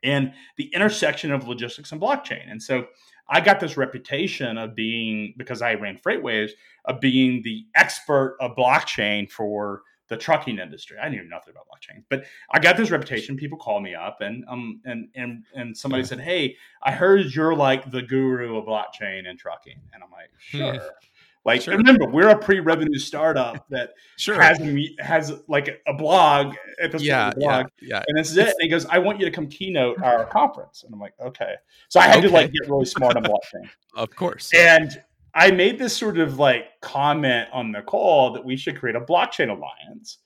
[0.07, 2.87] and the intersection of logistics and blockchain and so
[3.29, 6.53] I got this reputation of being because I ran FreightWaves
[6.85, 10.97] of being the expert of blockchain for the trucking industry.
[11.03, 13.37] I knew nothing about blockchain, but I got this reputation.
[13.37, 17.57] People call me up and um and and and somebody said, "Hey, I heard you're
[17.57, 20.75] like the guru of blockchain and trucking," and I'm like, "Sure."
[21.47, 21.77] Like sure.
[21.77, 24.35] remember, we're a pre-revenue startup that sure.
[24.43, 24.61] has
[24.99, 28.49] has like a blog at the yeah, blog, yeah, yeah, and this is it.
[28.49, 31.55] And he goes, "I want you to come keynote our conference," and I'm like, "Okay."
[31.89, 32.27] So I had okay.
[32.27, 35.01] to like get really smart on blockchain, of course, and
[35.37, 39.01] I made this sort of like comment on the call that we should create a
[39.01, 40.19] blockchain alliance,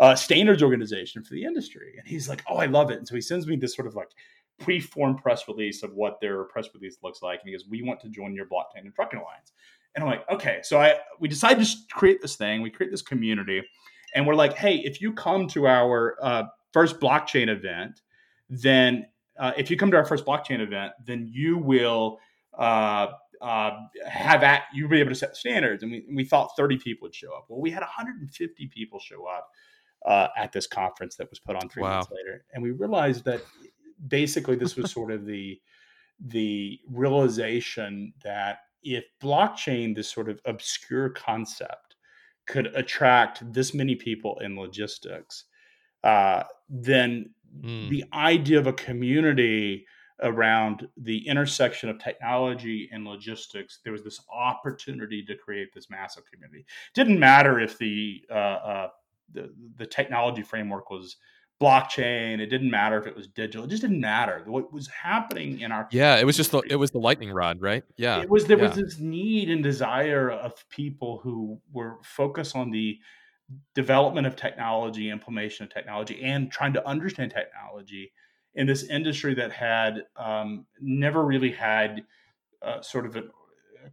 [0.00, 1.94] uh, standards organization for the industry.
[1.98, 2.98] And he's like, oh, I love it.
[2.98, 4.08] And so he sends me this sort of like
[4.58, 7.40] pre-formed press release of what their press release looks like.
[7.40, 9.52] And he goes, we want to join your blockchain and trucking alliance.
[9.94, 10.60] And I'm like, okay.
[10.62, 12.62] So I we decided to create this thing.
[12.62, 13.62] We create this community,
[14.14, 18.00] and we're like, hey, if you come to our uh, first blockchain event,
[18.48, 19.06] then
[19.38, 22.18] uh, if you come to our first blockchain event, then you will
[22.58, 23.08] uh,
[23.40, 23.70] uh,
[24.06, 25.82] have at you'll be able to set standards.
[25.82, 27.46] And we, we thought 30 people would show up.
[27.48, 29.48] Well, we had 150 people show up
[30.06, 31.96] uh, at this conference that was put on three wow.
[31.96, 33.40] months later, and we realized that
[34.08, 35.60] basically this was sort of the
[36.20, 41.96] the realization that if blockchain, this sort of obscure concept,
[42.46, 45.44] could attract this many people in logistics,
[46.02, 47.88] uh, then mm.
[47.88, 49.86] the idea of a community
[50.22, 56.24] around the intersection of technology and logistics, there was this opportunity to create this massive
[56.30, 56.60] community.
[56.60, 58.88] It didn't matter if the, uh, uh,
[59.32, 61.16] the the technology framework was
[61.60, 62.40] blockchain.
[62.40, 63.64] It didn't matter if it was digital.
[63.64, 64.42] It just didn't matter.
[64.46, 67.60] What was happening in our yeah, it was just the, it was the lightning rod,
[67.60, 67.84] right?
[67.96, 68.68] Yeah, it was there yeah.
[68.68, 72.98] was this need and desire of people who were focused on the
[73.74, 78.12] development of technology, implementation of technology, and trying to understand technology
[78.54, 82.02] in this industry that had um, never really had
[82.62, 83.22] uh, sort of a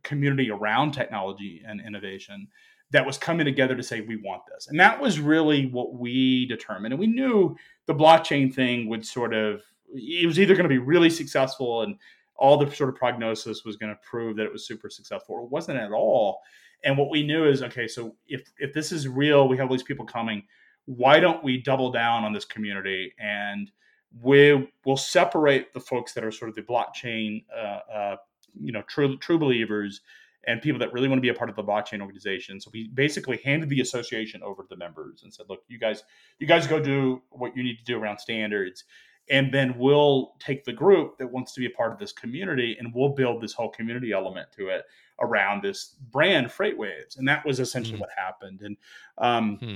[0.04, 2.48] community around technology and innovation
[2.92, 4.68] that was coming together to say we want this.
[4.68, 6.94] And that was really what we determined.
[6.94, 7.56] And we knew
[7.88, 9.62] the blockchain thing would sort of
[9.94, 11.96] it was either going to be really successful and
[12.36, 15.44] all the sort of prognosis was going to prove that it was super successful or
[15.44, 16.40] it wasn't at all.
[16.84, 19.76] And what we knew is okay so if if this is real we have all
[19.76, 20.44] these people coming
[20.86, 23.72] why don't we double down on this community and
[24.22, 28.16] we will separate the folks that are sort of the blockchain, uh, uh,
[28.60, 30.02] you know, true true believers
[30.48, 32.60] and people that really want to be a part of the blockchain organization.
[32.60, 36.04] So we basically handed the association over to the members and said, "Look, you guys,
[36.40, 38.84] you guys go do what you need to do around standards."
[39.30, 42.76] and then we'll take the group that wants to be a part of this community
[42.80, 44.84] and we'll build this whole community element to it
[45.22, 48.02] around this brand FreightWaves and that was essentially mm-hmm.
[48.02, 48.78] what happened and
[49.18, 49.76] um, hmm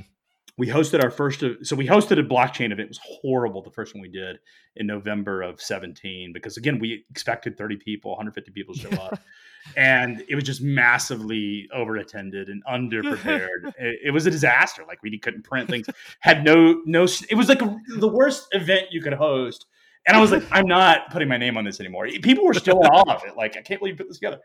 [0.57, 2.81] we hosted our first uh, so we hosted a blockchain event.
[2.81, 4.39] It was horrible the first one we did
[4.75, 9.19] in november of 17 because again we expected 30 people 150 people show up.
[9.75, 13.73] And it was just massively overattended and underprepared.
[13.79, 14.83] It, it, was a disaster.
[14.87, 15.87] Like we couldn't print things
[16.19, 19.65] had no no it was like a, the worst event you could host.
[20.07, 22.07] And i was like i'm not putting my name on this anymore.
[22.21, 23.35] People were still awe of it.
[23.35, 24.39] Like i can't believe you put this together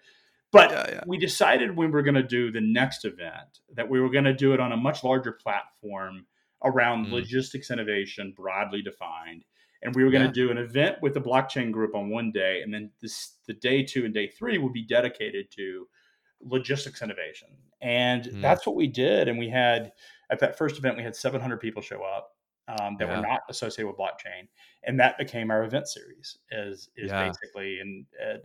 [0.53, 1.01] but yeah, yeah.
[1.07, 4.25] we decided when we were going to do the next event that we were going
[4.25, 6.27] to do it on a much larger platform
[6.65, 7.13] around mm.
[7.13, 9.45] logistics innovation, broadly defined.
[9.83, 10.47] And we were going to yeah.
[10.47, 13.83] do an event with the blockchain group on one day, and then this, the day
[13.83, 15.87] two and day three would be dedicated to
[16.43, 17.49] logistics innovation.
[17.81, 18.43] And mm.
[18.43, 19.29] that's what we did.
[19.29, 19.93] And we had
[20.31, 22.33] at that first event, we had 700 people show up
[22.69, 24.47] um, that were not associated with blockchain,
[24.85, 26.39] and that became our event series.
[26.51, 28.43] Is is basically and, and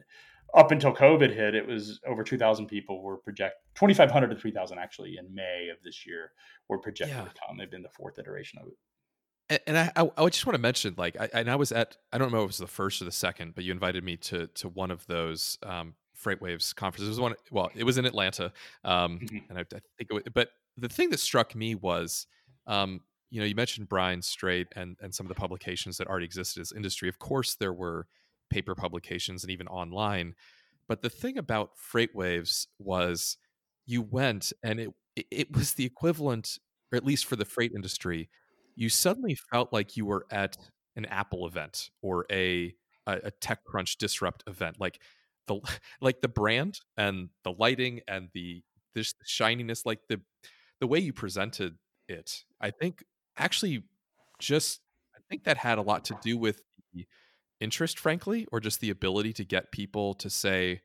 [0.55, 5.17] up until COVID hit, it was over 2,000 people were project 2,500 to 3,000 actually
[5.17, 6.31] in May of this year
[6.69, 7.25] were projected yeah.
[7.25, 7.57] to come.
[7.57, 8.73] They've been the fourth iteration of it.
[9.49, 11.97] And, and I, I, I, just want to mention, like, I, and I was at,
[12.11, 14.17] I don't know if it was the first or the second, but you invited me
[14.17, 17.09] to to one of those um, FreightWaves conferences.
[17.09, 18.51] It was one, well, it was in Atlanta,
[18.83, 19.37] um, mm-hmm.
[19.49, 22.25] and I, I, think, it was, but the thing that struck me was,
[22.65, 26.25] um, you know, you mentioned Brian Straight and and some of the publications that already
[26.25, 27.07] existed as industry.
[27.07, 28.07] Of course, there were
[28.49, 30.35] paper publications and even online.
[30.87, 33.37] But the thing about FreightWaves was
[33.85, 36.59] you went and it it was the equivalent,
[36.91, 38.29] or at least for the freight industry,
[38.75, 40.57] you suddenly felt like you were at
[40.95, 42.73] an Apple event or a
[43.07, 44.79] a, a TechCrunch Disrupt event.
[44.79, 45.01] Like
[45.47, 45.59] the
[46.01, 50.21] like the brand and the lighting and the this shininess, like the
[50.79, 51.75] the way you presented
[52.07, 53.03] it, I think
[53.37, 53.83] actually
[54.39, 54.81] just
[55.15, 56.61] I think that had a lot to do with
[56.93, 57.05] the
[57.65, 60.81] interest frankly or just the ability to get people to say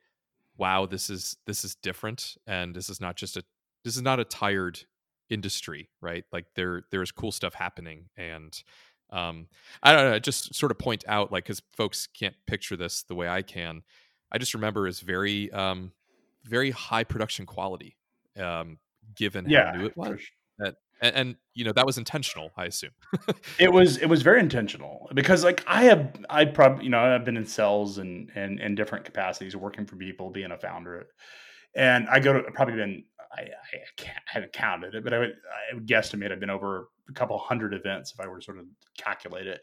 [0.56, 3.42] wow this is this is different and this is not just a
[3.84, 4.80] this is not a tired
[5.28, 6.24] industry right?
[6.32, 8.62] Like there there's cool stuff happening and
[9.12, 9.48] um
[9.82, 13.14] i don't know just sort of point out like because folks can't picture this the
[13.14, 13.82] way i can
[14.30, 15.90] i just remember is very um
[16.44, 17.96] very high production quality
[18.38, 18.78] um
[19.16, 20.20] given yeah, how new it was
[20.60, 22.92] that and, and, you know that was intentional i assume
[23.58, 27.24] it was it was very intentional because like i have i probably you know i've
[27.24, 31.06] been in sales and and in different capacities working for people being a founder
[31.74, 33.04] and i go to probably been
[33.36, 35.30] i i, can't, I haven't counted it but i would
[35.72, 38.58] i would guesstimate i've been over a couple hundred events if i were to sort
[38.58, 38.64] of
[38.96, 39.60] calculate it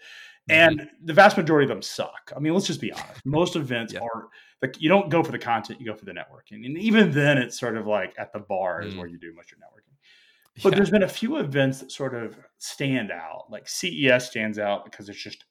[0.49, 0.79] mm-hmm.
[0.79, 3.93] and the vast majority of them suck i mean let's just be honest most events
[3.93, 4.01] yeah.
[4.01, 4.27] are
[4.61, 7.37] like you don't go for the content you go for the networking and even then
[7.37, 8.97] it's sort of like at the bar is mm.
[8.97, 9.86] where you do most of your networking
[10.63, 10.75] but yeah.
[10.75, 13.45] there's been a few events that sort of stand out.
[13.49, 15.45] Like CES stands out because it's just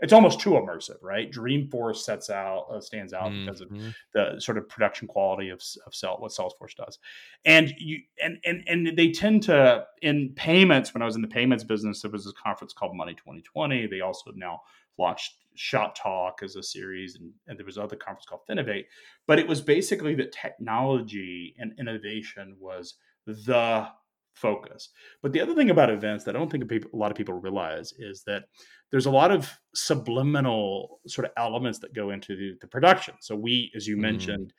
[0.00, 1.30] it's almost too immersive, right?
[1.30, 3.44] Dreamforce sets out uh, stands out mm-hmm.
[3.44, 3.90] because of mm-hmm.
[4.14, 6.98] the sort of production quality of of what Salesforce does,
[7.44, 10.94] and you and and and they tend to in payments.
[10.94, 13.86] When I was in the payments business, there was this conference called Money 2020.
[13.86, 14.60] They also now
[14.98, 18.84] launched Shoptalk as a series, and, and there was other conference called Finovate.
[19.26, 22.94] But it was basically that technology and innovation was
[23.26, 23.88] the
[24.34, 24.90] focus.
[25.22, 27.92] But the other thing about events that I don't think a lot of people realize
[27.98, 28.44] is that
[28.90, 33.14] there's a lot of subliminal sort of elements that go into the, the production.
[33.20, 34.00] So we, as you mm.
[34.00, 34.52] mentioned,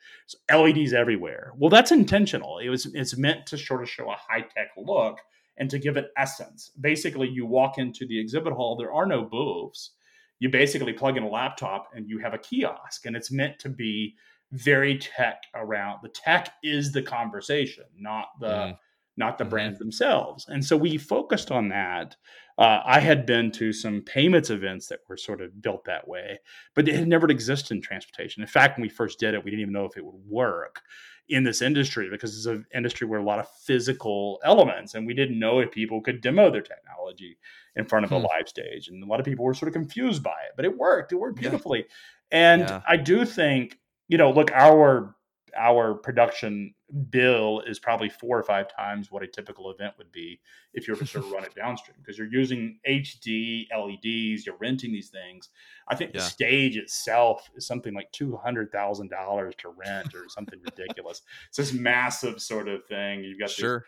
[0.50, 1.52] LEDs everywhere.
[1.56, 2.58] Well, that's intentional.
[2.58, 5.18] It was it's meant to sort of show a high tech look
[5.58, 6.70] and to give it essence.
[6.80, 8.76] Basically, you walk into the exhibit hall.
[8.76, 9.92] There are no booths.
[10.38, 13.68] You basically plug in a laptop and you have a kiosk, and it's meant to
[13.68, 14.14] be
[14.50, 16.00] very tech around.
[16.02, 18.76] The tech is the conversation, not the mm
[19.16, 19.50] not the mm-hmm.
[19.50, 20.46] brands themselves.
[20.48, 22.16] And so we focused on that.
[22.58, 26.38] Uh, I had been to some payments events that were sort of built that way,
[26.74, 28.42] but it had never existed in transportation.
[28.42, 30.82] In fact, when we first did it, we didn't even know if it would work
[31.28, 35.14] in this industry because it's an industry where a lot of physical elements, and we
[35.14, 37.38] didn't know if people could demo their technology
[37.76, 38.16] in front of hmm.
[38.16, 38.88] a live stage.
[38.88, 41.12] And a lot of people were sort of confused by it, but it worked.
[41.12, 41.78] It worked beautifully.
[41.78, 42.52] Yeah.
[42.52, 42.82] And yeah.
[42.86, 45.14] I do think, you know, look, our
[45.56, 46.74] our production
[47.10, 50.40] bill is probably four or five times what a typical event would be
[50.74, 54.56] if you were to sort of run it downstream because you're using HD LEDs, you're
[54.60, 55.48] renting these things.
[55.88, 56.20] I think yeah.
[56.20, 61.22] the stage itself is something like two hundred thousand dollars to rent or something ridiculous.
[61.48, 63.24] It's this massive sort of thing.
[63.24, 63.84] You've got sure,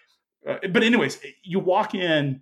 [0.48, 2.40] uh, but anyways, you walk in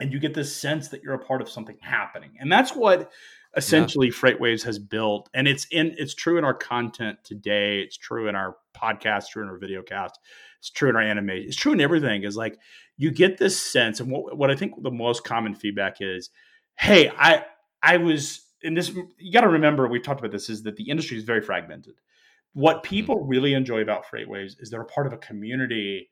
[0.00, 3.10] and you get this sense that you're a part of something happening, and that's what
[3.56, 4.12] essentially yeah.
[4.12, 8.36] freightwaves has built and it's in it's true in our content today it's true in
[8.36, 10.20] our podcast true in our video cast
[10.60, 12.58] it's true in our anime it's true in everything is like
[12.96, 16.30] you get this sense and what, what i think the most common feedback is
[16.76, 17.44] hey i
[17.82, 18.90] I was in this.
[19.18, 21.94] You got to remember, we've talked about this, is that the industry is very fragmented.
[22.52, 22.88] What mm-hmm.
[22.88, 26.10] people really enjoy about FreightWaves is they're a part of a community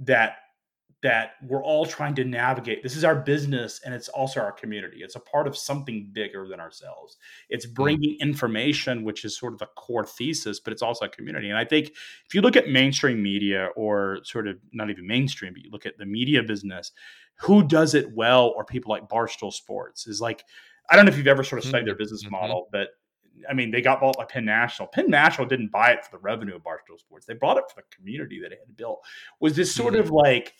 [0.00, 0.36] that
[1.02, 2.82] that we're all trying to navigate.
[2.82, 4.98] This is our business and it's also our community.
[5.00, 7.16] It's a part of something bigger than ourselves.
[7.48, 7.74] It's mm.
[7.74, 11.48] bringing information, which is sort of the core thesis, but it's also a community.
[11.48, 11.92] And I think
[12.26, 15.86] if you look at mainstream media or sort of not even mainstream, but you look
[15.86, 16.92] at the media business,
[17.36, 20.44] who does it well or people like Barstool Sports is like,
[20.90, 22.02] I don't know if you've ever sort of studied their mm-hmm.
[22.02, 22.32] business mm-hmm.
[22.32, 22.88] model, but
[23.48, 24.88] I mean, they got bought by Penn National.
[24.88, 27.24] Penn National didn't buy it for the revenue of Barstool Sports.
[27.24, 29.00] They bought it for the community that it had built.
[29.40, 30.02] Was this sort mm-hmm.
[30.02, 30.54] of like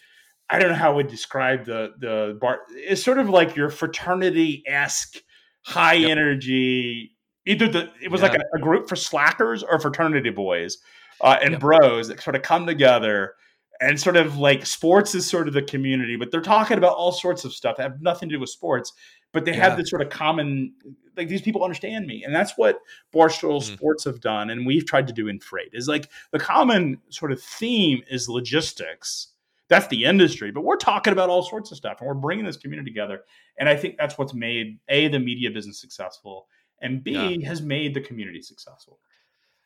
[0.50, 2.60] I don't know how I would describe the the bar.
[2.70, 5.16] It's sort of like your fraternity esque,
[5.62, 6.10] high yep.
[6.10, 7.16] energy.
[7.46, 8.28] Either the it was yeah.
[8.28, 10.78] like a, a, group for slackers or fraternity boys
[11.20, 11.60] uh, and yep.
[11.60, 13.34] bros that sort of come together
[13.80, 17.12] and sort of like sports is sort of the community, but they're talking about all
[17.12, 18.92] sorts of stuff that have nothing to do with sports,
[19.32, 19.68] but they yeah.
[19.68, 20.74] have this sort of common
[21.16, 22.78] like these people understand me, and that's what
[23.14, 23.74] Barstool mm-hmm.
[23.74, 27.32] Sports have done, and we've tried to do in freight is like the common sort
[27.32, 29.28] of theme is logistics
[29.70, 30.50] that's the industry.
[30.50, 33.22] But we're talking about all sorts of stuff, and we're bringing this community together.
[33.58, 36.48] And I think that's what's made a the media business successful,
[36.82, 37.48] and b yeah.
[37.48, 38.98] has made the community successful.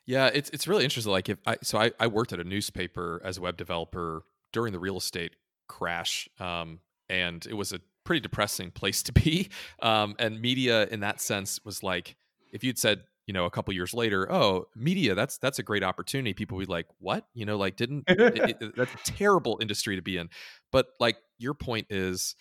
[0.06, 1.10] Yeah, it's it's really interesting.
[1.10, 4.72] Like if I so I, I worked at a newspaper as a web developer during
[4.72, 5.34] the real estate
[5.66, 9.48] crash, um, and it was a pretty depressing place to be.
[9.80, 12.16] Um, and media in that sense was like
[12.52, 15.82] if you'd said you know a couple years later oh media that's that's a great
[15.82, 16.34] opportunity.
[16.34, 17.26] People would be like what?
[17.34, 20.28] You know like didn't it, it, that's a terrible industry to be in.
[20.72, 22.36] But like your point is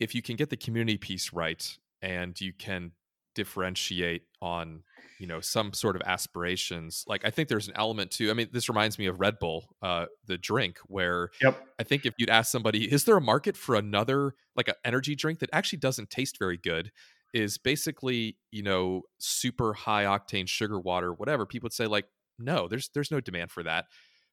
[0.00, 2.92] if you can get the community piece right and you can
[3.34, 4.82] differentiate on
[5.18, 8.48] you know some sort of aspirations like i think there's an element to i mean
[8.52, 11.60] this reminds me of red bull uh the drink where yep.
[11.78, 15.14] i think if you'd ask somebody is there a market for another like an energy
[15.14, 16.90] drink that actually doesn't taste very good
[17.34, 22.06] is basically you know super high octane sugar water whatever people would say like
[22.38, 23.86] no there's there's no demand for that.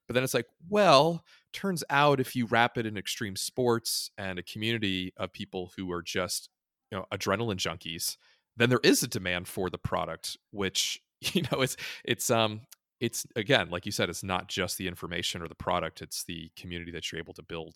[0.06, 4.38] But then it's like well turns out if you wrap it in extreme sports and
[4.38, 6.48] a community of people who are just
[6.90, 8.16] you know adrenaline junkies
[8.56, 12.60] then there is a demand for the product which you know it's it's um
[13.00, 16.50] it's again like you said it's not just the information or the product it's the
[16.56, 17.74] community that you're able to build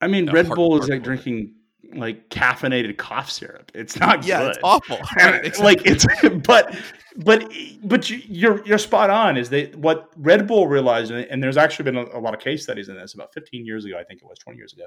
[0.00, 1.54] i mean red bull is like drinking
[1.94, 3.70] like caffeinated cough syrup.
[3.74, 4.50] It's not yeah, good.
[4.50, 4.98] it's awful.
[5.16, 5.64] Right, exactly.
[5.64, 6.06] Like it's
[6.46, 6.76] but
[7.16, 7.52] but
[7.84, 9.36] but you're you're spot on.
[9.36, 12.62] Is they what Red Bull realized, and there's actually been a, a, lot of case
[12.62, 13.98] studies in this about 15 years ago.
[13.98, 14.84] I think it was 20 years ago.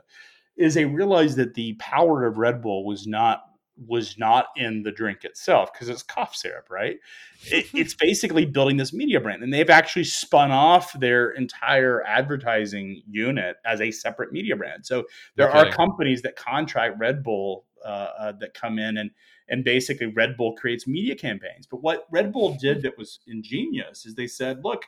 [0.57, 3.43] Is they realized that the power of Red Bull was not
[3.78, 6.97] was not in the drink itself because it's cough syrup, right?
[7.45, 13.01] It, it's basically building this media brand, and they've actually spun off their entire advertising
[13.09, 14.86] unit as a separate media brand.
[14.86, 15.05] So
[15.36, 15.59] there okay.
[15.59, 19.11] are companies that contract Red Bull uh, uh, that come in and
[19.47, 21.67] and basically Red Bull creates media campaigns.
[21.67, 24.86] But what Red Bull did that was ingenious is they said, look,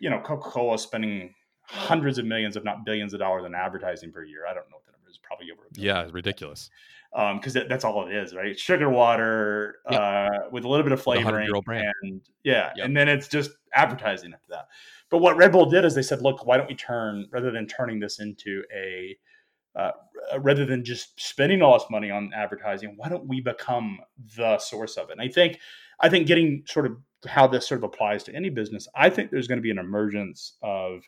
[0.00, 1.34] you know, Coca Cola is spending
[1.66, 4.46] hundreds of millions, if not billions of dollars on advertising per year.
[4.48, 4.83] I don't know what the number
[5.14, 5.62] is, probably over.
[5.74, 6.70] yeah, it's ridiculous
[7.12, 8.58] because um, that's all it is, right?
[8.58, 10.00] Sugar water yep.
[10.00, 11.48] uh, with a little bit of flavoring,
[12.02, 12.86] and yeah, yep.
[12.86, 14.66] and then it's just advertising after that.
[15.10, 17.66] But what Red Bull did is they said, look, why don't we turn rather than
[17.66, 19.16] turning this into a
[19.76, 19.92] uh,
[20.38, 23.98] rather than just spending all this money on advertising, why don't we become
[24.36, 25.12] the source of it?
[25.12, 25.58] And I think
[26.00, 26.96] I think getting sort of
[27.26, 29.78] how this sort of applies to any business, I think there's going to be an
[29.78, 31.02] emergence of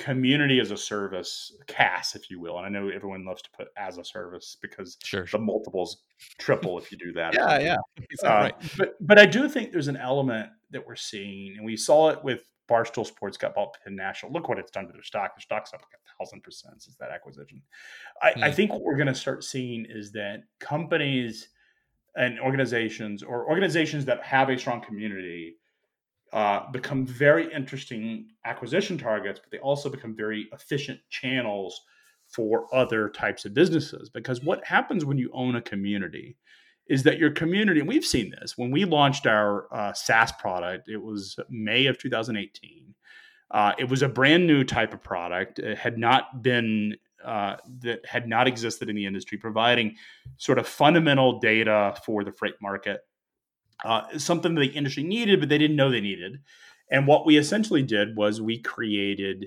[0.00, 2.56] community as a service CAS, if you will.
[2.56, 6.04] And I know everyone loves to put as a service because sure, the multiples
[6.38, 7.34] triple if you do that.
[7.34, 7.76] yeah, yeah.
[8.24, 8.54] Uh, right.
[8.78, 12.24] But but I do think there's an element that we're seeing, and we saw it
[12.24, 12.40] with
[12.70, 14.32] Barstool Sports got bought by National.
[14.32, 15.34] Look what it's done to their stock.
[15.34, 17.60] Their stock's up like a thousand percent since that acquisition.
[18.22, 18.44] I, hmm.
[18.44, 21.48] I think what we're going to start seeing is that companies
[22.16, 25.56] and organizations or organizations that have a strong community
[26.32, 31.80] uh, become very interesting acquisition targets, but they also become very efficient channels
[32.28, 34.08] for other types of businesses.
[34.08, 36.36] Because what happens when you own a community
[36.86, 40.88] is that your community, and we've seen this when we launched our uh, SaaS product,
[40.88, 42.94] it was May of 2018.
[43.50, 45.58] Uh, it was a brand new type of product.
[45.58, 49.96] It had not been uh, that had not existed in the industry, providing
[50.36, 53.00] sort of fundamental data for the freight market
[53.84, 56.40] uh, something the industry needed, but they didn't know they needed.
[56.90, 59.46] And what we essentially did was we created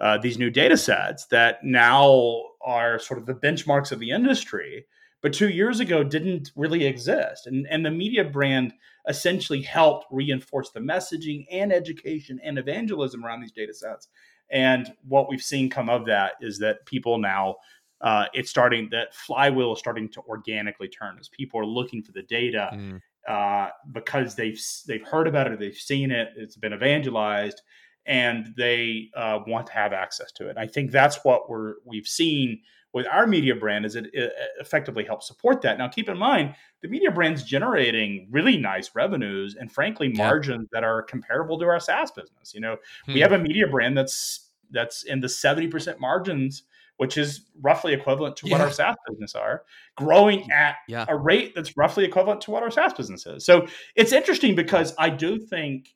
[0.00, 4.86] uh, these new data sets that now are sort of the benchmarks of the industry,
[5.22, 7.46] but two years ago didn't really exist.
[7.46, 8.72] And, and the media brand
[9.08, 14.08] essentially helped reinforce the messaging and education and evangelism around these data sets.
[14.50, 17.56] And what we've seen come of that is that people now
[18.00, 22.12] uh, it's starting that flywheel is starting to organically turn as people are looking for
[22.12, 23.00] the data mm.
[23.30, 27.62] Uh, because they've they've heard about it, they've seen it, it's been evangelized,
[28.04, 30.50] and they uh, want to have access to it.
[30.50, 32.60] And I think that's what we're we've seen
[32.92, 35.78] with our media brand is it, it effectively helps support that.
[35.78, 40.82] Now, keep in mind the media brand's generating really nice revenues and frankly margins that
[40.82, 42.52] are comparable to our SaaS business.
[42.52, 43.14] You know, hmm.
[43.14, 46.64] we have a media brand that's that's in the 70% margins
[47.00, 48.52] which is roughly equivalent to yeah.
[48.52, 49.62] what our SaaS business are,
[49.96, 51.06] growing at yeah.
[51.08, 53.42] a rate that's roughly equivalent to what our SaaS business is.
[53.42, 55.94] So it's interesting because I do think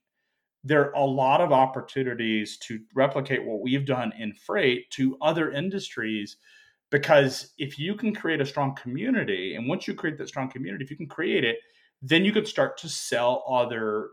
[0.65, 5.53] there are a lot of opportunities to replicate what we've done in freight to other
[5.53, 6.39] industries.
[6.89, 10.85] Because if you can create a strong community, and once you create that strong community,
[10.85, 11.59] if you can create it,
[12.01, 14.09] then you could start to sell other,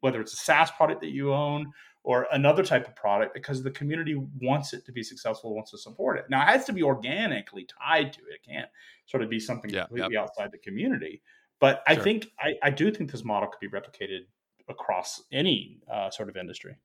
[0.00, 1.72] whether it's a SaaS product that you own
[2.06, 5.76] or another type of product because the community wants it to be successful, wants to
[5.76, 6.24] support it.
[6.30, 8.34] Now it has to be organically tied to it.
[8.34, 8.68] It can't
[9.06, 10.22] sort of be something yeah, completely yep.
[10.22, 11.20] outside the community.
[11.58, 11.98] But sure.
[11.98, 14.20] I think I, I, do think this model could be replicated
[14.68, 16.76] across any uh, sort of industry.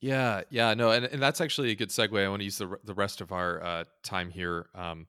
[0.00, 2.24] Yeah, yeah, no, and, and that's actually a good segue.
[2.24, 5.06] I want to use the the rest of our uh, time here um,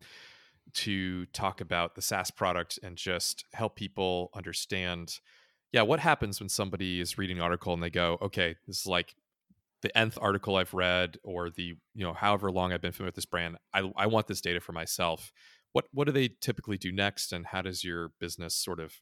[0.73, 5.19] to talk about the SaaS product and just help people understand.
[5.71, 8.85] Yeah, what happens when somebody is reading an article and they go, "Okay, this is
[8.85, 9.15] like
[9.81, 13.15] the nth article I've read or the you know however long I've been familiar with
[13.15, 13.57] this brand.
[13.73, 15.31] I I want this data for myself.
[15.73, 18.93] What what do they typically do next, and how does your business sort of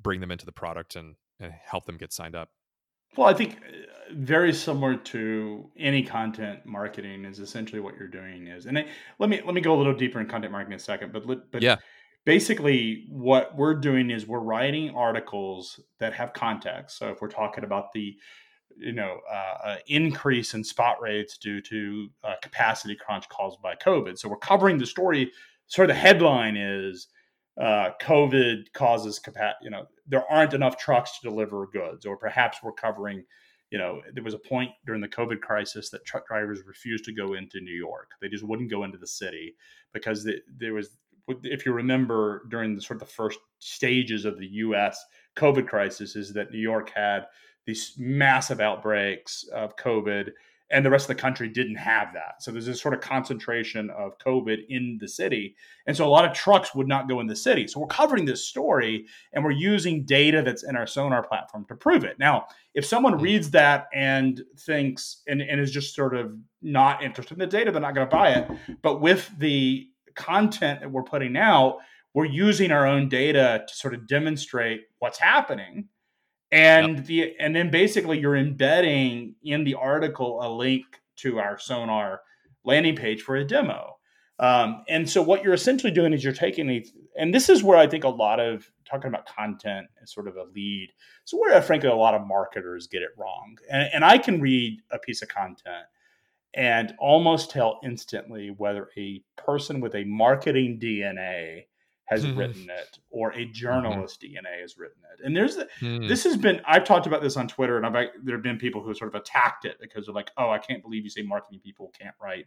[0.00, 2.50] bring them into the product and, and help them get signed up?
[3.16, 8.46] Well, I think uh, very similar to any content marketing is essentially what you're doing
[8.46, 8.86] is, and I,
[9.18, 11.26] let me let me go a little deeper in content marketing in a second, but
[11.26, 11.76] but yeah,
[12.24, 16.98] basically what we're doing is we're writing articles that have context.
[16.98, 18.16] So if we're talking about the
[18.76, 24.18] you know uh, increase in spot rates due to uh, capacity crunch caused by COVID.
[24.18, 25.32] So we're covering the story.
[25.66, 27.08] Sort of the headline is
[27.60, 29.64] uh, COVID causes capacity.
[29.64, 33.24] You know there aren't enough trucks to deliver goods, or perhaps we're covering.
[33.70, 37.12] You know, there was a point during the COVID crisis that truck drivers refused to
[37.12, 38.12] go into New York.
[38.18, 39.56] They just wouldn't go into the city
[39.92, 40.88] because the, there was
[41.42, 45.04] if you remember during the sort of the first stages of the U.S.
[45.36, 47.26] COVID crisis, is that New York had
[47.68, 50.30] these massive outbreaks of COVID,
[50.70, 52.42] and the rest of the country didn't have that.
[52.42, 55.54] So there's this sort of concentration of COVID in the city.
[55.86, 57.66] And so a lot of trucks would not go in the city.
[57.66, 59.04] So we're covering this story
[59.34, 62.18] and we're using data that's in our sonar platform to prove it.
[62.18, 63.24] Now, if someone mm-hmm.
[63.24, 67.70] reads that and thinks and, and is just sort of not interested in the data,
[67.70, 68.50] they're not going to buy it.
[68.82, 71.78] But with the content that we're putting out,
[72.14, 75.88] we're using our own data to sort of demonstrate what's happening
[76.50, 77.06] and yep.
[77.06, 80.84] the and then basically you're embedding in the article a link
[81.16, 82.20] to our sonar
[82.64, 83.96] landing page for a demo.
[84.40, 86.84] Um, and so what you're essentially doing is you're taking a
[87.18, 90.36] and this is where i think a lot of talking about content is sort of
[90.36, 90.90] a lead.
[91.24, 93.56] So where frankly a lot of marketers get it wrong.
[93.70, 95.86] And, and i can read a piece of content
[96.54, 101.64] and almost tell instantly whether a person with a marketing dna
[102.08, 102.38] has mm-hmm.
[102.38, 103.52] written it or a mm-hmm.
[103.52, 104.46] journalist mm-hmm.
[104.46, 105.24] DNA has written it.
[105.24, 106.08] And there's mm.
[106.08, 108.82] this has been I've talked about this on Twitter and I've there have been people
[108.82, 111.60] who sort of attacked it because they're like, "Oh, I can't believe you say marketing
[111.62, 112.46] people can't write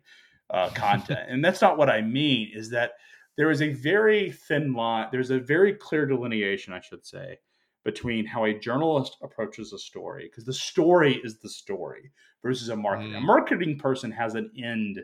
[0.50, 2.94] uh, content." and that's not what I mean is that
[3.38, 7.40] there is a very thin line, there's a very clear delineation, I should say,
[7.86, 12.76] between how a journalist approaches a story because the story is the story versus a
[12.76, 13.16] marketing.
[13.16, 15.00] A marketing person has an end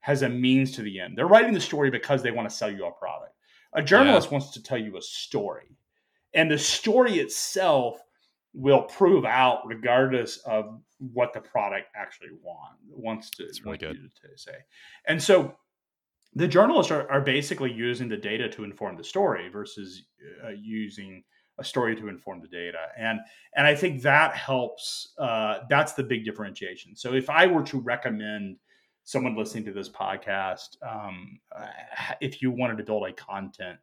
[0.00, 1.16] has a means to the end.
[1.16, 3.33] They're writing the story because they want to sell you a product
[3.74, 4.32] a journalist yeah.
[4.32, 5.76] wants to tell you a story,
[6.32, 8.00] and the story itself
[8.52, 14.54] will prove out regardless of what the product actually want wants to, really to say.
[15.06, 15.56] And so
[16.34, 20.04] the journalists are, are basically using the data to inform the story versus
[20.44, 21.22] uh, using
[21.58, 23.20] a story to inform the data and
[23.54, 27.78] and i think that helps uh, that's the big differentiation so if i were to
[27.78, 28.56] recommend
[29.04, 31.38] someone listening to this podcast, um,
[32.20, 33.78] if you wanted to build a content,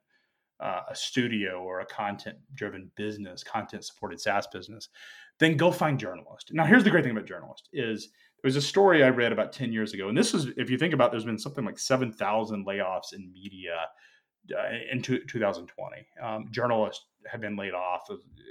[0.60, 4.90] uh, a studio or a content driven business, content supported SaaS business,
[5.40, 6.52] then go find journalists.
[6.52, 8.10] Now, here's the great thing about journalists is
[8.42, 10.10] there was a story I read about 10 years ago.
[10.10, 13.76] And this was, if you think about, there's been something like 7,000 layoffs in media
[14.56, 16.08] uh, in 2020.
[16.22, 18.08] Um, journalists have been laid off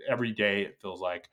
[0.08, 0.62] every day.
[0.62, 1.28] It feels like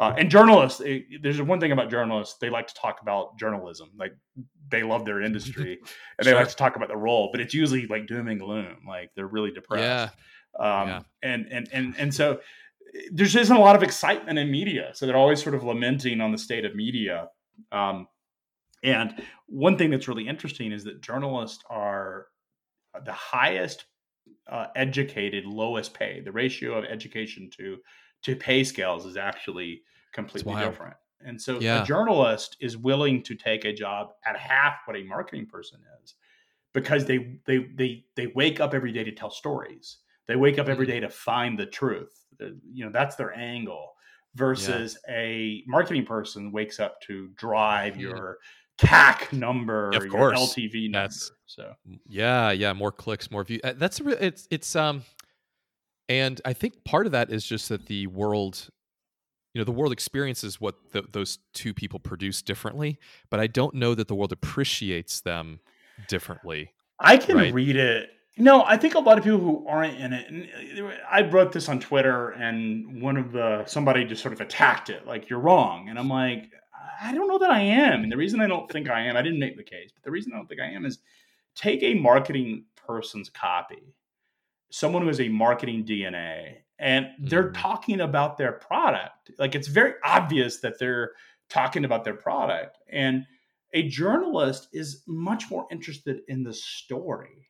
[0.00, 3.38] uh, and journalists, it, eh, there's one thing about journalists, they like to talk about
[3.38, 3.90] journalism.
[3.98, 4.16] Like
[4.70, 5.78] they love their industry
[6.18, 8.78] and they like to talk about the role, but it's usually like doom and gloom.
[8.88, 10.16] Like they're really depressed.
[10.58, 10.82] Yeah.
[10.82, 11.02] Um, yeah.
[11.22, 12.40] And, and, and, and so
[12.94, 14.90] eh, there's just a lot of excitement in media.
[14.94, 17.28] So they're always sort of lamenting on the state of media.
[17.70, 18.08] Um,
[18.82, 22.28] and one thing that's really interesting is that journalists are
[23.04, 23.84] the highest
[24.50, 26.20] uh, educated, lowest pay.
[26.20, 27.76] The ratio of education to
[28.22, 30.96] to pay scales is actually completely different.
[31.22, 31.82] And so yeah.
[31.82, 36.14] a journalist is willing to take a job at half what a marketing person is
[36.72, 39.98] because they they they they wake up every day to tell stories.
[40.26, 41.00] They wake up every mm-hmm.
[41.02, 42.26] to find the truth.
[42.72, 43.92] You know, that's their angle
[44.34, 45.14] versus yeah.
[45.14, 48.02] a marketing person wakes up to drive mm-hmm.
[48.02, 48.38] your
[48.78, 50.38] CAC number, of course.
[50.38, 51.04] LTV number.
[51.04, 51.74] That's, so
[52.08, 53.60] yeah, yeah, more clicks, more views.
[53.62, 55.02] Uh, that's it's it's um,
[56.10, 58.68] and I think part of that is just that the world,
[59.54, 62.98] you know, the world experiences what the, those two people produce differently,
[63.30, 65.60] but I don't know that the world appreciates them
[66.08, 66.72] differently.
[66.98, 67.54] I can right?
[67.54, 68.10] read it.
[68.36, 70.28] No, I think a lot of people who aren't in it.
[70.28, 74.90] And I wrote this on Twitter, and one of the somebody just sort of attacked
[74.90, 76.50] it, like you're wrong, and I'm like,
[77.00, 78.02] I don't know that I am.
[78.02, 80.10] And the reason I don't think I am, I didn't make the case, but the
[80.10, 80.98] reason I don't think I am is
[81.54, 83.94] take a marketing person's copy,
[84.70, 87.60] someone who has a marketing DNA, and they're mm.
[87.60, 89.30] talking about their product.
[89.38, 91.12] Like it's very obvious that they're
[91.48, 92.78] talking about their product.
[92.90, 93.26] And
[93.74, 97.48] a journalist is much more interested in the story.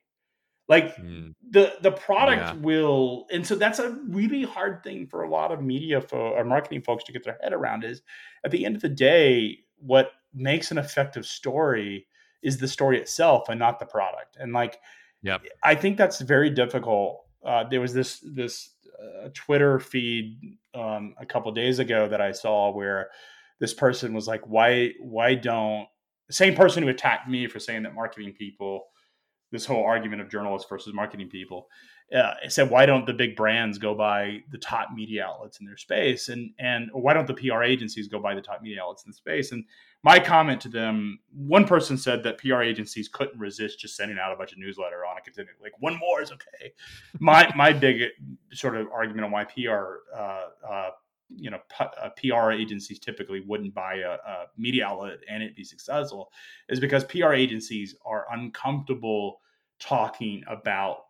[0.69, 1.35] Like mm.
[1.49, 2.61] the the product yeah.
[2.61, 6.45] will, and so that's a really hard thing for a lot of media fo- or
[6.45, 7.85] marketing folks to get their head around.
[7.85, 8.03] Is
[8.45, 12.07] at the end of the day, what makes an effective story
[12.43, 14.37] is the story itself and not the product.
[14.39, 14.79] And like,
[15.23, 17.25] yeah, I think that's very difficult.
[17.45, 22.33] Uh, there was this this uh, Twitter feed um, a couple days ago that I
[22.33, 23.11] saw where
[23.59, 25.87] this person was like, "Why why don't
[26.31, 28.87] same person who attacked me for saying that marketing people
[29.53, 31.69] this whole argument of journalists versus marketing people.
[32.15, 35.77] Uh, said, why don't the big brands go by the top media outlets in their
[35.77, 39.11] space, and and why don't the PR agencies go by the top media outlets in
[39.11, 39.53] the space?
[39.53, 39.65] And
[40.03, 44.33] my comment to them, one person said that PR agencies couldn't resist just sending out
[44.33, 46.73] a bunch of newsletter on a continuing, like one more is okay.
[47.21, 48.03] my my big
[48.53, 50.91] sort of argument on why PR uh, uh,
[51.37, 55.55] you know P- uh, PR agencies typically wouldn't buy a, a, media outlet and it
[55.55, 56.33] be successful
[56.69, 59.41] is because PR agencies are uncomfortable
[59.79, 61.05] talking about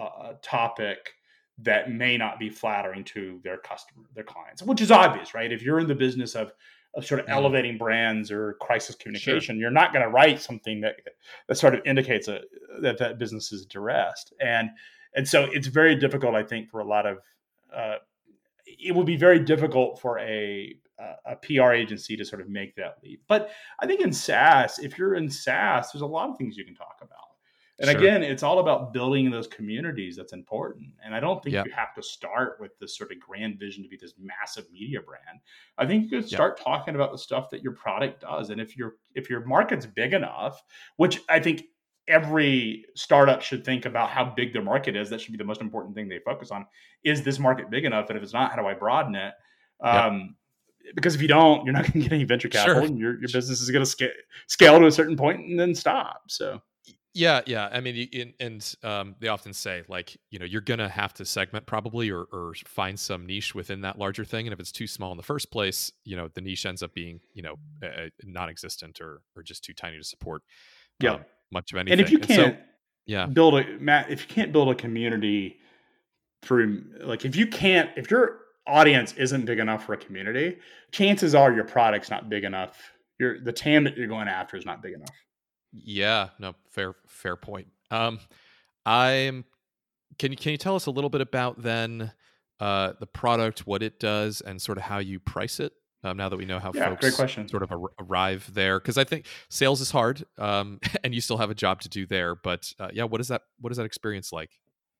[0.00, 1.14] a topic
[1.58, 5.52] that may not be flattering to their customer, their clients, which is obvious, right?
[5.52, 6.52] If you're in the business of
[6.94, 7.30] of sort of mm.
[7.30, 9.60] elevating brands or crisis communication, sure.
[9.60, 10.96] you're not going to write something that
[11.48, 12.40] that sort of indicates a,
[12.80, 14.70] that that business is duressed, and
[15.14, 17.18] and so it's very difficult, I think, for a lot of
[17.74, 17.96] uh,
[18.66, 20.76] it would be very difficult for a
[21.26, 23.22] a PR agency to sort of make that leap.
[23.28, 26.64] But I think in SaaS, if you're in SaaS, there's a lot of things you
[26.64, 27.27] can talk about.
[27.80, 27.98] And sure.
[28.00, 30.88] again, it's all about building those communities that's important.
[31.04, 31.66] And I don't think yep.
[31.66, 35.00] you have to start with this sort of grand vision to be this massive media
[35.00, 35.40] brand.
[35.78, 36.64] I think you could start yep.
[36.64, 38.50] talking about the stuff that your product does.
[38.50, 40.62] And if your if your market's big enough,
[40.96, 41.64] which I think
[42.08, 45.10] every startup should think about how big their market is.
[45.10, 46.66] That should be the most important thing they focus on.
[47.04, 48.08] Is this market big enough?
[48.08, 49.34] And if it's not, how do I broaden it?
[49.82, 50.34] Um,
[50.94, 52.86] Because if you don't, you're not going to get any venture capital, sure.
[52.86, 54.10] and your your business is going to scale
[54.46, 56.22] scale to a certain point and then stop.
[56.28, 56.60] So.
[57.14, 57.68] Yeah, yeah.
[57.72, 61.24] I mean, in, and um, they often say like, you know, you're gonna have to
[61.24, 64.46] segment probably or, or find some niche within that larger thing.
[64.46, 66.94] And if it's too small in the first place, you know, the niche ends up
[66.94, 70.42] being, you know, uh, non-existent or or just too tiny to support.
[71.00, 71.14] Yeah.
[71.14, 71.98] Um, much of anything.
[71.98, 72.62] And if you can't, so,
[73.06, 75.56] yeah, build a Matt, if you can't build a community
[76.42, 80.58] through, like, if you can't, if your audience isn't big enough for a community,
[80.92, 82.92] chances are your product's not big enough.
[83.18, 85.16] Your the TAM that you're going after is not big enough.
[85.84, 87.68] Yeah, no, fair, fair point.
[87.90, 88.20] Um,
[88.86, 89.44] I'm.
[90.18, 92.12] Can you can you tell us a little bit about then
[92.58, 95.72] uh, the product, what it does, and sort of how you price it?
[96.04, 97.48] um, now that we know how yeah, folks great question.
[97.48, 101.38] sort of ar- arrive there because i think sales is hard um, and you still
[101.38, 103.84] have a job to do there but uh, yeah what is that what is that
[103.84, 104.50] experience like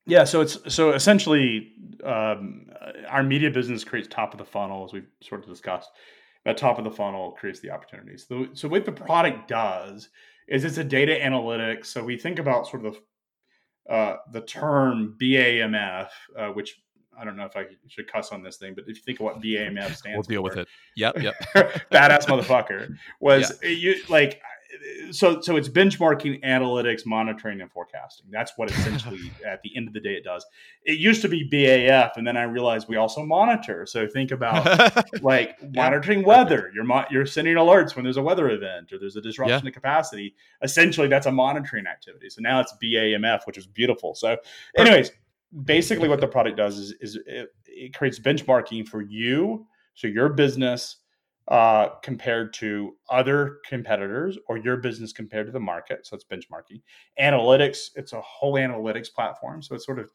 [0.06, 1.72] yeah so it's so essentially
[2.04, 2.66] um,
[3.08, 5.90] our media business creates top of the funnel as we've sort of discussed
[6.44, 10.08] that top of the funnel creates the opportunities so, so what the product does
[10.48, 13.00] is it's a data analytics so we think about sort of the
[13.88, 16.80] uh, the term BAMF, uh, which
[17.18, 19.24] I don't know if I should cuss on this thing, but if you think of
[19.24, 20.68] what BAMF stands we'll deal for, with it.
[20.96, 21.34] Yep, yep.
[21.90, 23.70] badass motherfucker was yeah.
[23.70, 24.40] you like
[25.10, 28.26] so so it's benchmarking analytics monitoring and forecasting.
[28.30, 30.44] That's what essentially at the end of the day it does.
[30.84, 33.86] It used to be baf and then i realized we also monitor.
[33.86, 36.70] So think about like monitoring weather.
[36.74, 39.60] You're mo- you're sending alerts when there's a weather event or there's a disruption yeah.
[39.60, 40.34] to capacity.
[40.62, 42.28] Essentially that's a monitoring activity.
[42.30, 44.14] So now it's bamf which is beautiful.
[44.14, 44.36] So
[44.76, 45.10] anyways
[45.64, 50.28] basically what the product does is, is it, it, creates benchmarking for you so your
[50.28, 50.96] business
[51.48, 56.06] uh, compared to other competitors or your business compared to the market.
[56.06, 56.82] So it's benchmarking.
[57.20, 59.62] Analytics, it's a whole analytics platform.
[59.62, 60.10] So it's sort of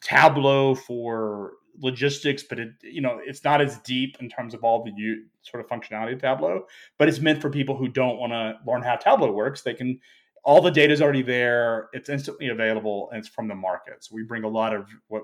[0.00, 4.84] Tableau for logistics, but it you know it's not as deep in terms of all
[4.84, 6.66] the u- sort of functionality of Tableau.
[6.98, 9.62] But it's meant for people who don't want to learn how Tableau works.
[9.62, 9.98] They can
[10.44, 11.88] all the data is already there.
[11.92, 14.04] It's instantly available, and it's from the market.
[14.04, 15.22] So we bring a lot of what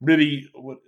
[0.00, 0.78] really what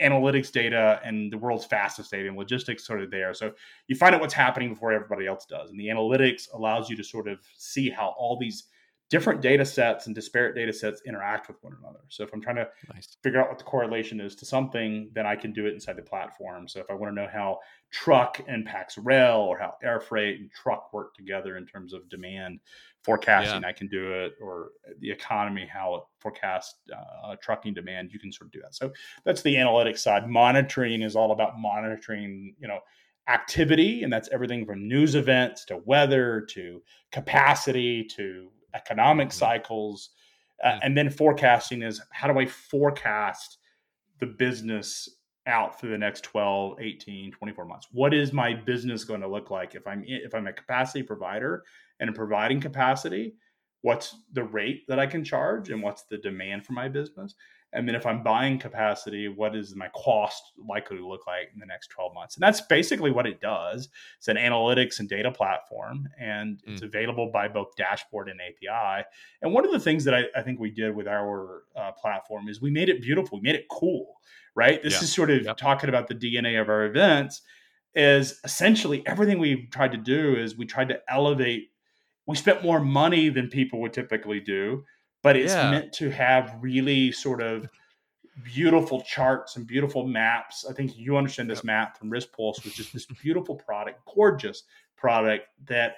[0.00, 3.34] analytics data and the world's fastest data and logistics sort of there.
[3.34, 3.52] So
[3.88, 5.70] you find out what's happening before everybody else does.
[5.70, 8.64] And the analytics allows you to sort of see how all these
[9.08, 12.00] different data sets and disparate data sets interact with one another.
[12.08, 13.16] So if I'm trying to nice.
[13.22, 16.02] figure out what the correlation is to something, then I can do it inside the
[16.02, 16.66] platform.
[16.66, 17.60] So if I want to know how
[17.92, 22.58] truck impacts rail or how air freight and truck work together in terms of demand
[23.06, 23.68] forecasting, yeah.
[23.68, 28.32] I can do it, or the economy, how it forecasts uh, trucking demand, you can
[28.32, 28.74] sort of do that.
[28.74, 28.92] So
[29.24, 30.28] that's the analytics side.
[30.28, 32.80] Monitoring is all about monitoring, you know,
[33.28, 36.82] activity, and that's everything from news events to weather to
[37.12, 39.38] capacity to economic mm-hmm.
[39.38, 40.10] cycles.
[40.64, 43.58] Uh, and then forecasting is how do I forecast
[44.18, 45.08] the business
[45.46, 49.48] out for the next 12 18 24 months what is my business going to look
[49.48, 51.62] like if i'm if i'm a capacity provider
[52.00, 53.34] and providing capacity
[53.82, 57.34] what's the rate that i can charge and what's the demand for my business
[57.76, 61.60] and then if I'm buying capacity, what is my cost likely to look like in
[61.60, 62.36] the next 12 months?
[62.36, 63.90] And that's basically what it does.
[64.16, 66.72] It's an analytics and data platform, and mm.
[66.72, 69.04] it's available by both dashboard and API.
[69.42, 72.48] And one of the things that I, I think we did with our uh, platform
[72.48, 74.14] is we made it beautiful, we made it cool,
[74.54, 74.82] right?
[74.82, 75.00] This yeah.
[75.00, 75.58] is sort of yep.
[75.58, 77.42] talking about the DNA of our events.
[77.94, 81.70] Is essentially everything we've tried to do is we tried to elevate.
[82.26, 84.84] We spent more money than people would typically do
[85.26, 85.72] but it's yeah.
[85.72, 87.68] meant to have really sort of
[88.44, 90.64] beautiful charts and beautiful maps.
[90.70, 94.62] I think you understand this map from Riskpulse, which is this beautiful product, gorgeous
[94.96, 95.96] product that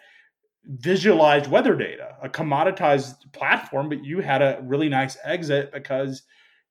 [0.64, 6.22] visualized weather data, a commoditized platform, but you had a really nice exit because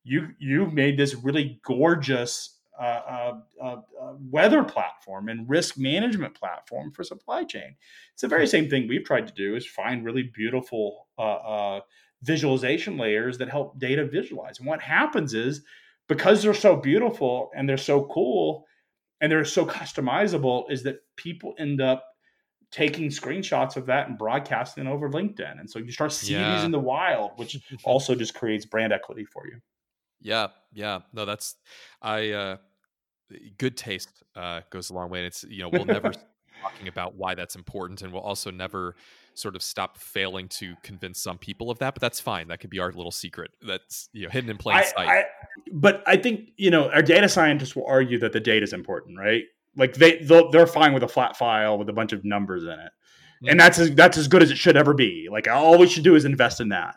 [0.03, 6.35] you you made this really gorgeous uh, uh, uh, uh weather platform and risk management
[6.35, 7.75] platform for supply chain.
[8.13, 11.79] It's the very same thing we've tried to do is find really beautiful uh, uh,
[12.23, 14.59] visualization layers that help data visualize.
[14.59, 15.63] And what happens is
[16.07, 18.65] because they're so beautiful and they're so cool
[19.21, 22.03] and they're so customizable, is that people end up
[22.71, 25.59] taking screenshots of that and broadcasting over LinkedIn.
[25.59, 26.55] And so you start seeing yeah.
[26.55, 29.59] these in the wild, which also just creates brand equity for you.
[30.21, 30.99] Yeah, yeah.
[31.13, 31.55] No, that's
[32.01, 32.57] I uh
[33.57, 35.19] good taste uh goes a long way.
[35.19, 36.11] And it's you know, we'll never
[36.61, 38.95] talking about why that's important and we'll also never
[39.33, 42.69] sort of stop failing to convince some people of that but that's fine that could
[42.69, 45.23] be our little secret that's you know hidden in plain I, sight I,
[45.71, 49.17] but i think you know our data scientists will argue that the data is important
[49.19, 49.43] right
[49.75, 52.75] like they they're fine with a flat file with a bunch of numbers in it
[52.79, 53.49] mm-hmm.
[53.49, 56.03] and that's as, that's as good as it should ever be like all we should
[56.03, 56.95] do is invest in that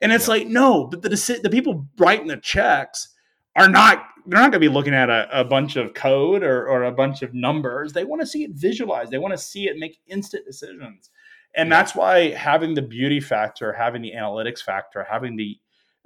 [0.00, 0.34] and it's yeah.
[0.34, 3.14] like no but the the people writing the checks
[3.56, 6.68] are not they're not going to be looking at a, a bunch of code or,
[6.68, 9.68] or a bunch of numbers they want to see it visualized they want to see
[9.68, 11.10] it make instant decisions
[11.54, 15.58] and that's why having the beauty factor, having the analytics factor, having the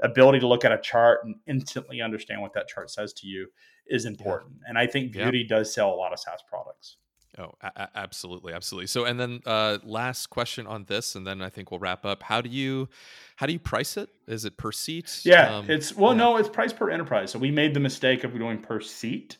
[0.03, 3.49] ability to look at a chart and instantly understand what that chart says to you
[3.86, 4.53] is important.
[4.62, 4.70] Yeah.
[4.70, 5.57] And I think beauty yeah.
[5.57, 6.97] does sell a lot of SaaS products.
[7.39, 8.89] Oh, a- absolutely, absolutely.
[8.89, 12.22] So, and then uh, last question on this, and then I think we'll wrap up.
[12.22, 12.89] How do you,
[13.37, 14.11] how do you price it?
[14.26, 15.22] Is it per seat?
[15.24, 16.18] Yeah, um, it's well, yeah.
[16.18, 17.30] no, it's price per enterprise.
[17.30, 19.39] So we made the mistake of doing per seat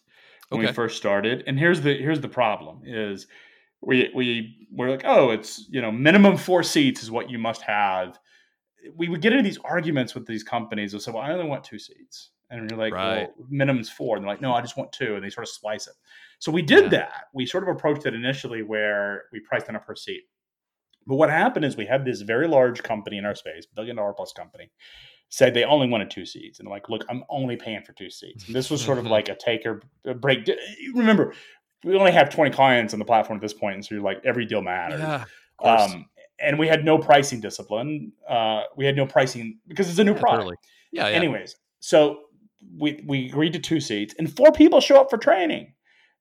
[0.49, 0.71] when okay.
[0.71, 1.45] we first started.
[1.47, 3.27] And here's the here's the problem: is
[3.83, 7.63] we we we're like, oh, it's you know minimum four seats is what you must
[7.63, 8.19] have.
[8.97, 11.63] We would get into these arguments with these companies and say, well, I only want
[11.63, 13.31] two seats, and you're like, right.
[13.37, 15.49] well, minimum's four, and they're like, no, I just want two, and they sort of
[15.49, 15.95] slice it.
[16.39, 16.89] So we did yeah.
[16.91, 17.25] that.
[17.33, 20.23] We sort of approached it initially where we priced on a per seat.
[21.07, 24.13] But what happened is we had this very large company in our space, billion dollar
[24.13, 24.71] plus company,
[25.31, 26.61] said they only wanted two seats.
[26.61, 28.47] And like, look, I'm only paying for two seats.
[28.47, 29.83] And this was sort of like a take or
[30.15, 30.49] break.
[30.95, 31.33] Remember,
[31.85, 34.21] we only have 20 clients on the platform at this point, and so you're like
[34.25, 35.01] every deal matters.
[35.01, 35.25] Yeah,
[35.63, 36.07] um,
[36.39, 38.13] and we had no pricing discipline.
[38.29, 40.41] Uh, we had no pricing because it's a new yeah, product.
[40.43, 40.57] Totally.
[40.93, 41.17] Yeah, yeah.
[41.17, 42.19] Anyways, so
[42.77, 45.73] we we agreed to two seats, and four people show up for training.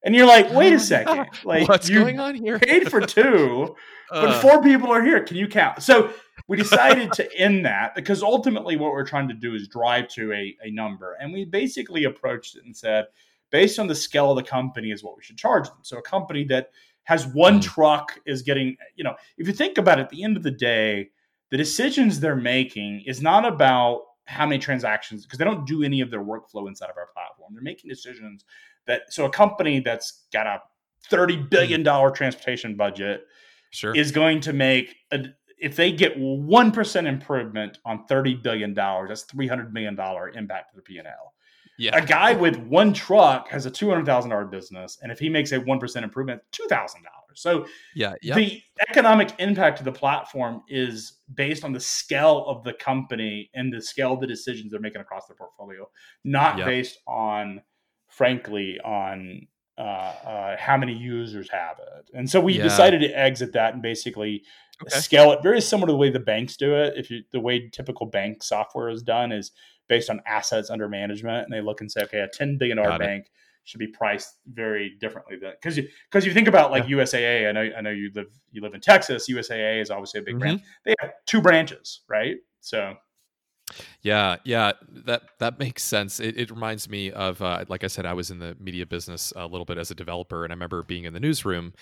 [0.04, 2.58] And you're like, wait a second, like what's going on here?
[2.58, 3.74] paid for two,
[4.10, 5.22] uh, but four people are here.
[5.22, 5.82] Can you count?
[5.82, 6.12] So
[6.48, 10.32] we decided to end that because ultimately, what we're trying to do is drive to
[10.32, 13.06] a, a number, and we basically approached it and said,
[13.50, 15.78] based on the scale of the company is what we should charge them.
[15.82, 16.70] So a company that
[17.04, 17.62] has one mm.
[17.62, 20.50] truck is getting, you know, if you think about it, at the end of the
[20.50, 21.10] day,
[21.50, 24.00] the decisions they're making is not about
[24.32, 27.52] how many transactions because they don't do any of their workflow inside of our platform.
[27.54, 28.44] They're making decisions
[28.86, 30.60] that so a company that's got a
[31.08, 31.84] thirty billion hmm.
[31.84, 33.26] dollar transportation budget
[33.70, 33.94] sure.
[33.94, 35.26] is going to make a,
[35.58, 40.30] if they get one percent improvement on thirty billion dollars, that's three hundred million dollar
[40.30, 41.34] impact to the P and L.
[41.82, 41.96] Yeah.
[41.96, 45.28] A guy with one truck has a two hundred thousand dollar business, and if he
[45.28, 47.40] makes a one percent improvement, two thousand dollars.
[47.40, 47.66] So
[47.96, 48.36] yeah, yep.
[48.36, 53.72] the economic impact of the platform is based on the scale of the company and
[53.72, 55.90] the scale of the decisions they're making across their portfolio,
[56.22, 56.66] not Yep.
[56.66, 57.60] based on,
[58.06, 62.10] frankly, on uh, uh, how many users have it.
[62.14, 62.62] And so we Yeah.
[62.64, 64.44] decided to exit that and basically
[64.82, 64.98] Okay.
[64.98, 66.94] scale it very similar to the way the banks do it.
[66.96, 69.50] If you the way typical bank software is done is
[69.92, 72.98] based on assets under management, and they look and say, okay, a ten billion dollar
[72.98, 73.30] bank
[73.64, 77.46] should be priced very differently than because you because you think about like USAA.
[77.46, 79.28] I know I know you live you live in Texas.
[79.28, 80.60] USAA is obviously a big brand.
[80.60, 80.66] Mm-hmm.
[80.86, 82.36] They have two branches, right?
[82.60, 82.94] So
[84.00, 84.72] Yeah, yeah,
[85.04, 86.20] that that makes sense.
[86.20, 89.30] It, it reminds me of, uh, like I said, I was in the media business
[89.36, 91.74] a little bit as a developer, and I remember being in the newsroom,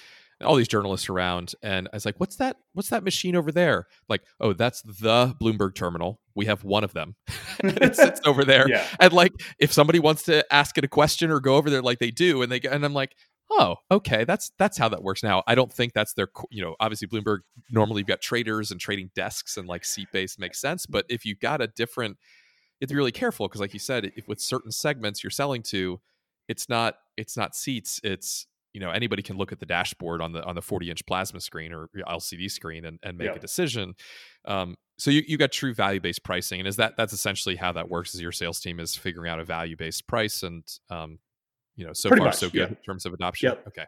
[0.43, 2.57] all these journalists around, and I was like, "What's that?
[2.73, 6.21] What's that machine over there?" Like, "Oh, that's the Bloomberg terminal.
[6.35, 7.17] We have one of them,
[7.63, 10.89] and it sits over there." yeah, And like, if somebody wants to ask it a
[10.89, 13.15] question or go over there, like they do, and they and I'm like,
[13.51, 15.43] oh, okay, that's that's how that works now.
[15.47, 17.39] I don't think that's their, you know, obviously Bloomberg
[17.71, 21.25] normally you've got traders and trading desks and like seat based makes sense, but if
[21.25, 22.17] you've got a different,
[22.79, 25.31] you have to be really careful because, like you said, if with certain segments you're
[25.31, 26.01] selling to,
[26.49, 30.33] it's not it's not seats, it's you know anybody can look at the dashboard on
[30.33, 33.35] the on the 40 inch plasma screen or LCD screen and, and make Yeah.
[33.35, 33.95] a decision.
[34.45, 37.73] Um, so you, you got true value based pricing, and is that that's essentially how
[37.73, 38.15] that works?
[38.15, 41.19] Is your sales team is figuring out a value based price, and um,
[41.77, 42.67] you know, so Pretty far much, so good yeah.
[42.69, 43.49] in terms of adoption.
[43.51, 43.65] Yep.
[43.69, 43.85] Okay.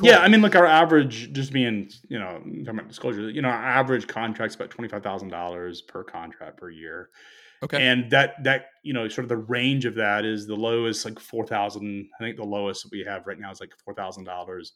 [0.00, 0.20] yeah.
[0.20, 3.28] I mean, look, our average just being you know talking about disclosure.
[3.30, 7.10] You know, our average contract's about twenty five thousand dollars per contract per year.
[7.64, 7.86] Okay.
[7.86, 11.18] And that that you know sort of the range of that is the lowest like
[11.18, 12.08] four thousand.
[12.20, 14.72] I think the lowest we have right now is like four thousand dollars,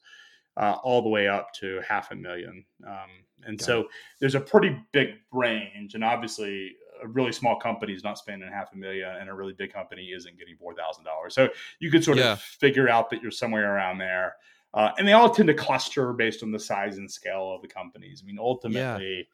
[0.57, 2.64] uh, all the way up to half a million.
[2.86, 3.11] Um,
[3.45, 3.89] and Got so
[4.20, 8.72] there's a pretty big range, and obviously a really small company is not spending half
[8.72, 11.34] a million, and a really big company isn't getting four thousand dollars.
[11.34, 12.32] So you could sort Yeah.
[12.32, 14.34] of figure out that you're somewhere around there.
[14.74, 17.68] Uh, and they all tend to cluster based on the size and scale of the
[17.68, 18.20] companies.
[18.22, 19.26] I mean, ultimately,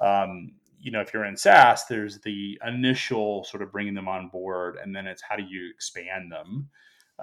[0.00, 4.28] um, you know, if you're in SaaS, there's the initial sort of bringing them on
[4.28, 6.68] board, and then it's how do you expand them.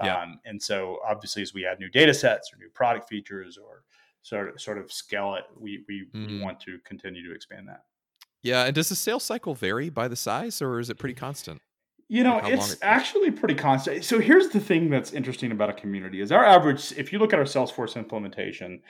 [0.04, 0.22] Yeah.
[0.22, 3.84] Um, and so, obviously, as we add new data sets or new product features or
[4.24, 6.41] sort of sort of scale it, we we, we Mm.
[6.41, 7.84] want to continue to expand that.
[8.41, 8.64] Yeah.
[8.66, 11.62] And does the sales cycle vary by the size, or is it pretty constant?
[12.10, 14.04] You know, Like it's it actually pretty constant.
[14.04, 16.91] So here's the thing that's interesting about a community is our average.
[16.97, 18.82] If you look at our Salesforce implementation,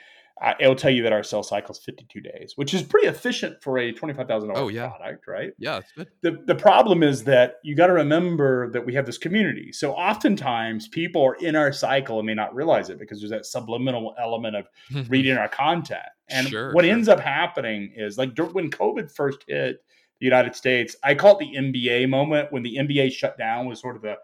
[0.60, 3.78] it'll tell you that our sales cycle is 52 days, which is pretty efficient for
[3.78, 4.88] a $25,000 Oh, yeah.
[4.88, 5.52] product, right?
[5.58, 6.08] Yeah, it's good.
[6.22, 9.72] the, the problem is that you got to remember that we have this community.
[9.72, 13.46] So oftentimes people are in our cycle and may not realize it because there's that
[13.46, 14.66] subliminal element of
[15.10, 16.02] reading our content.
[16.28, 16.92] And Sure, what sure.
[16.92, 19.76] ends up happening is like when COVID first hit
[20.20, 23.80] the United States, I call it the NBA moment when the NBA shut down was
[23.80, 24.16] sort of the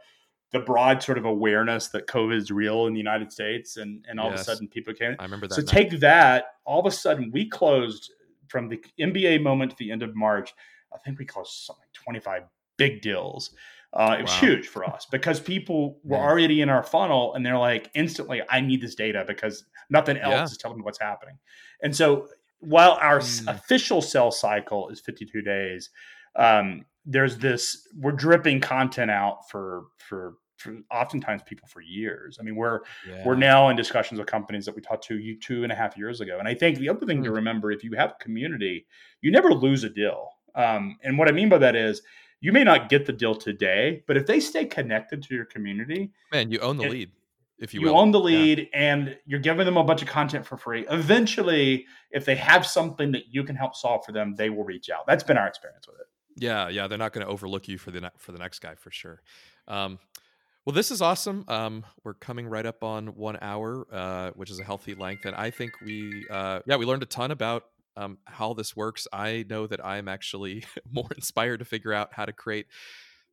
[0.53, 4.19] the broad sort of awareness that COVID is real in the United States, and and
[4.19, 5.15] all of a sudden people came.
[5.19, 5.55] I remember that.
[5.55, 5.69] So night.
[5.69, 6.45] take that.
[6.65, 8.13] All of a sudden, we closed
[8.49, 10.53] from the NBA moment to the end of March.
[10.93, 12.43] I think we closed something like 25
[12.77, 13.55] big deals.
[13.93, 14.41] Uh, it was Wow.
[14.41, 16.27] huge for us because people were Man.
[16.29, 20.33] already in our funnel and they're like, instantly, I need this data because nothing else
[20.33, 20.45] Yeah.
[20.45, 21.39] is telling me what's happening.
[21.83, 22.29] And so
[22.61, 23.49] while our s Hmm.
[23.49, 25.91] official sales cycle is 52 days,
[26.37, 30.35] um, there's this, we're dripping content out for, for
[30.91, 32.39] oftentimes people for years.
[32.41, 32.81] I mean, we're,
[33.25, 35.97] we're now in discussions with companies that we talked to you two and a half
[35.97, 36.39] years ago.
[36.39, 37.37] And I think the other thing to Hmm.
[37.37, 38.87] remember, if you have a community,
[39.21, 40.31] you never lose a deal.
[40.55, 42.03] Um, and what I mean by that is
[42.41, 46.11] you may not get the deal today, but if they stay connected to your community,
[46.33, 47.11] Man, you own the it- lead,
[47.59, 48.39] if you, you, own the Yeah.
[48.39, 50.87] lead and you're giving them a bunch of content for free.
[50.89, 54.89] Eventually, if they have something that you can help solve for them, they will reach
[54.91, 55.07] out.
[55.07, 56.07] That's been our experience with it.
[56.37, 58.75] Yeah, yeah, they're not going to overlook you for the ne- for the next guy
[58.77, 59.21] for sure.
[59.69, 59.99] Um,
[60.71, 61.45] well, this is awesome.
[61.49, 65.35] Um, we're coming right up on one hour, uh, which is a healthy length, and
[65.35, 67.65] I think we, uh, yeah, we learned a ton about
[67.97, 69.09] um, how this works.
[69.13, 70.63] I know that I am actually
[70.93, 72.67] more inspired to figure out how to create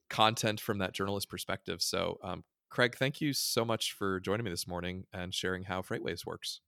[0.09, 1.83] content from that journalist perspective.
[1.83, 5.83] So, um, Craig, thank you so much for joining me this morning and sharing how
[5.83, 6.61] FreightWaves works.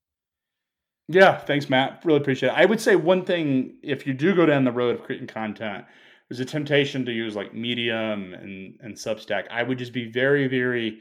[1.08, 2.04] Yeah, thanks, Matt.
[2.06, 2.56] Really appreciate it.
[2.56, 5.86] I would say one thing if you do go down the road of creating content,
[6.30, 9.46] there's a temptation to use like Medium and, and Substack.
[9.50, 11.00] I would just be very, very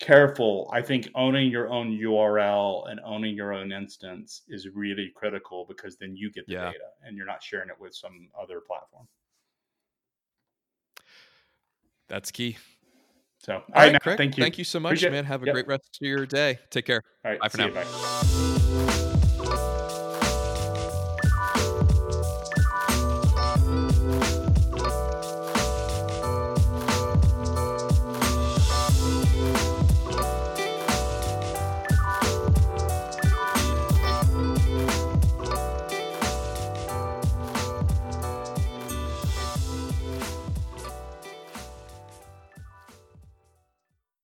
[0.00, 0.70] careful.
[0.72, 5.96] I think owning your own URL and owning your own instance is really critical because
[5.96, 6.64] then you get the Yeah.
[6.66, 9.06] data and you're not sharing it with some other platform.
[12.08, 12.56] That's key.
[13.38, 14.42] So, all, all right, right Craig, thank you.
[14.42, 15.24] Thank you so much, Appreciate man.
[15.24, 15.54] Have a yep.
[15.54, 16.58] great rest of your day.
[16.70, 17.02] Take care.
[17.24, 17.66] All right, bye for now.
[17.66, 18.48] You, bye.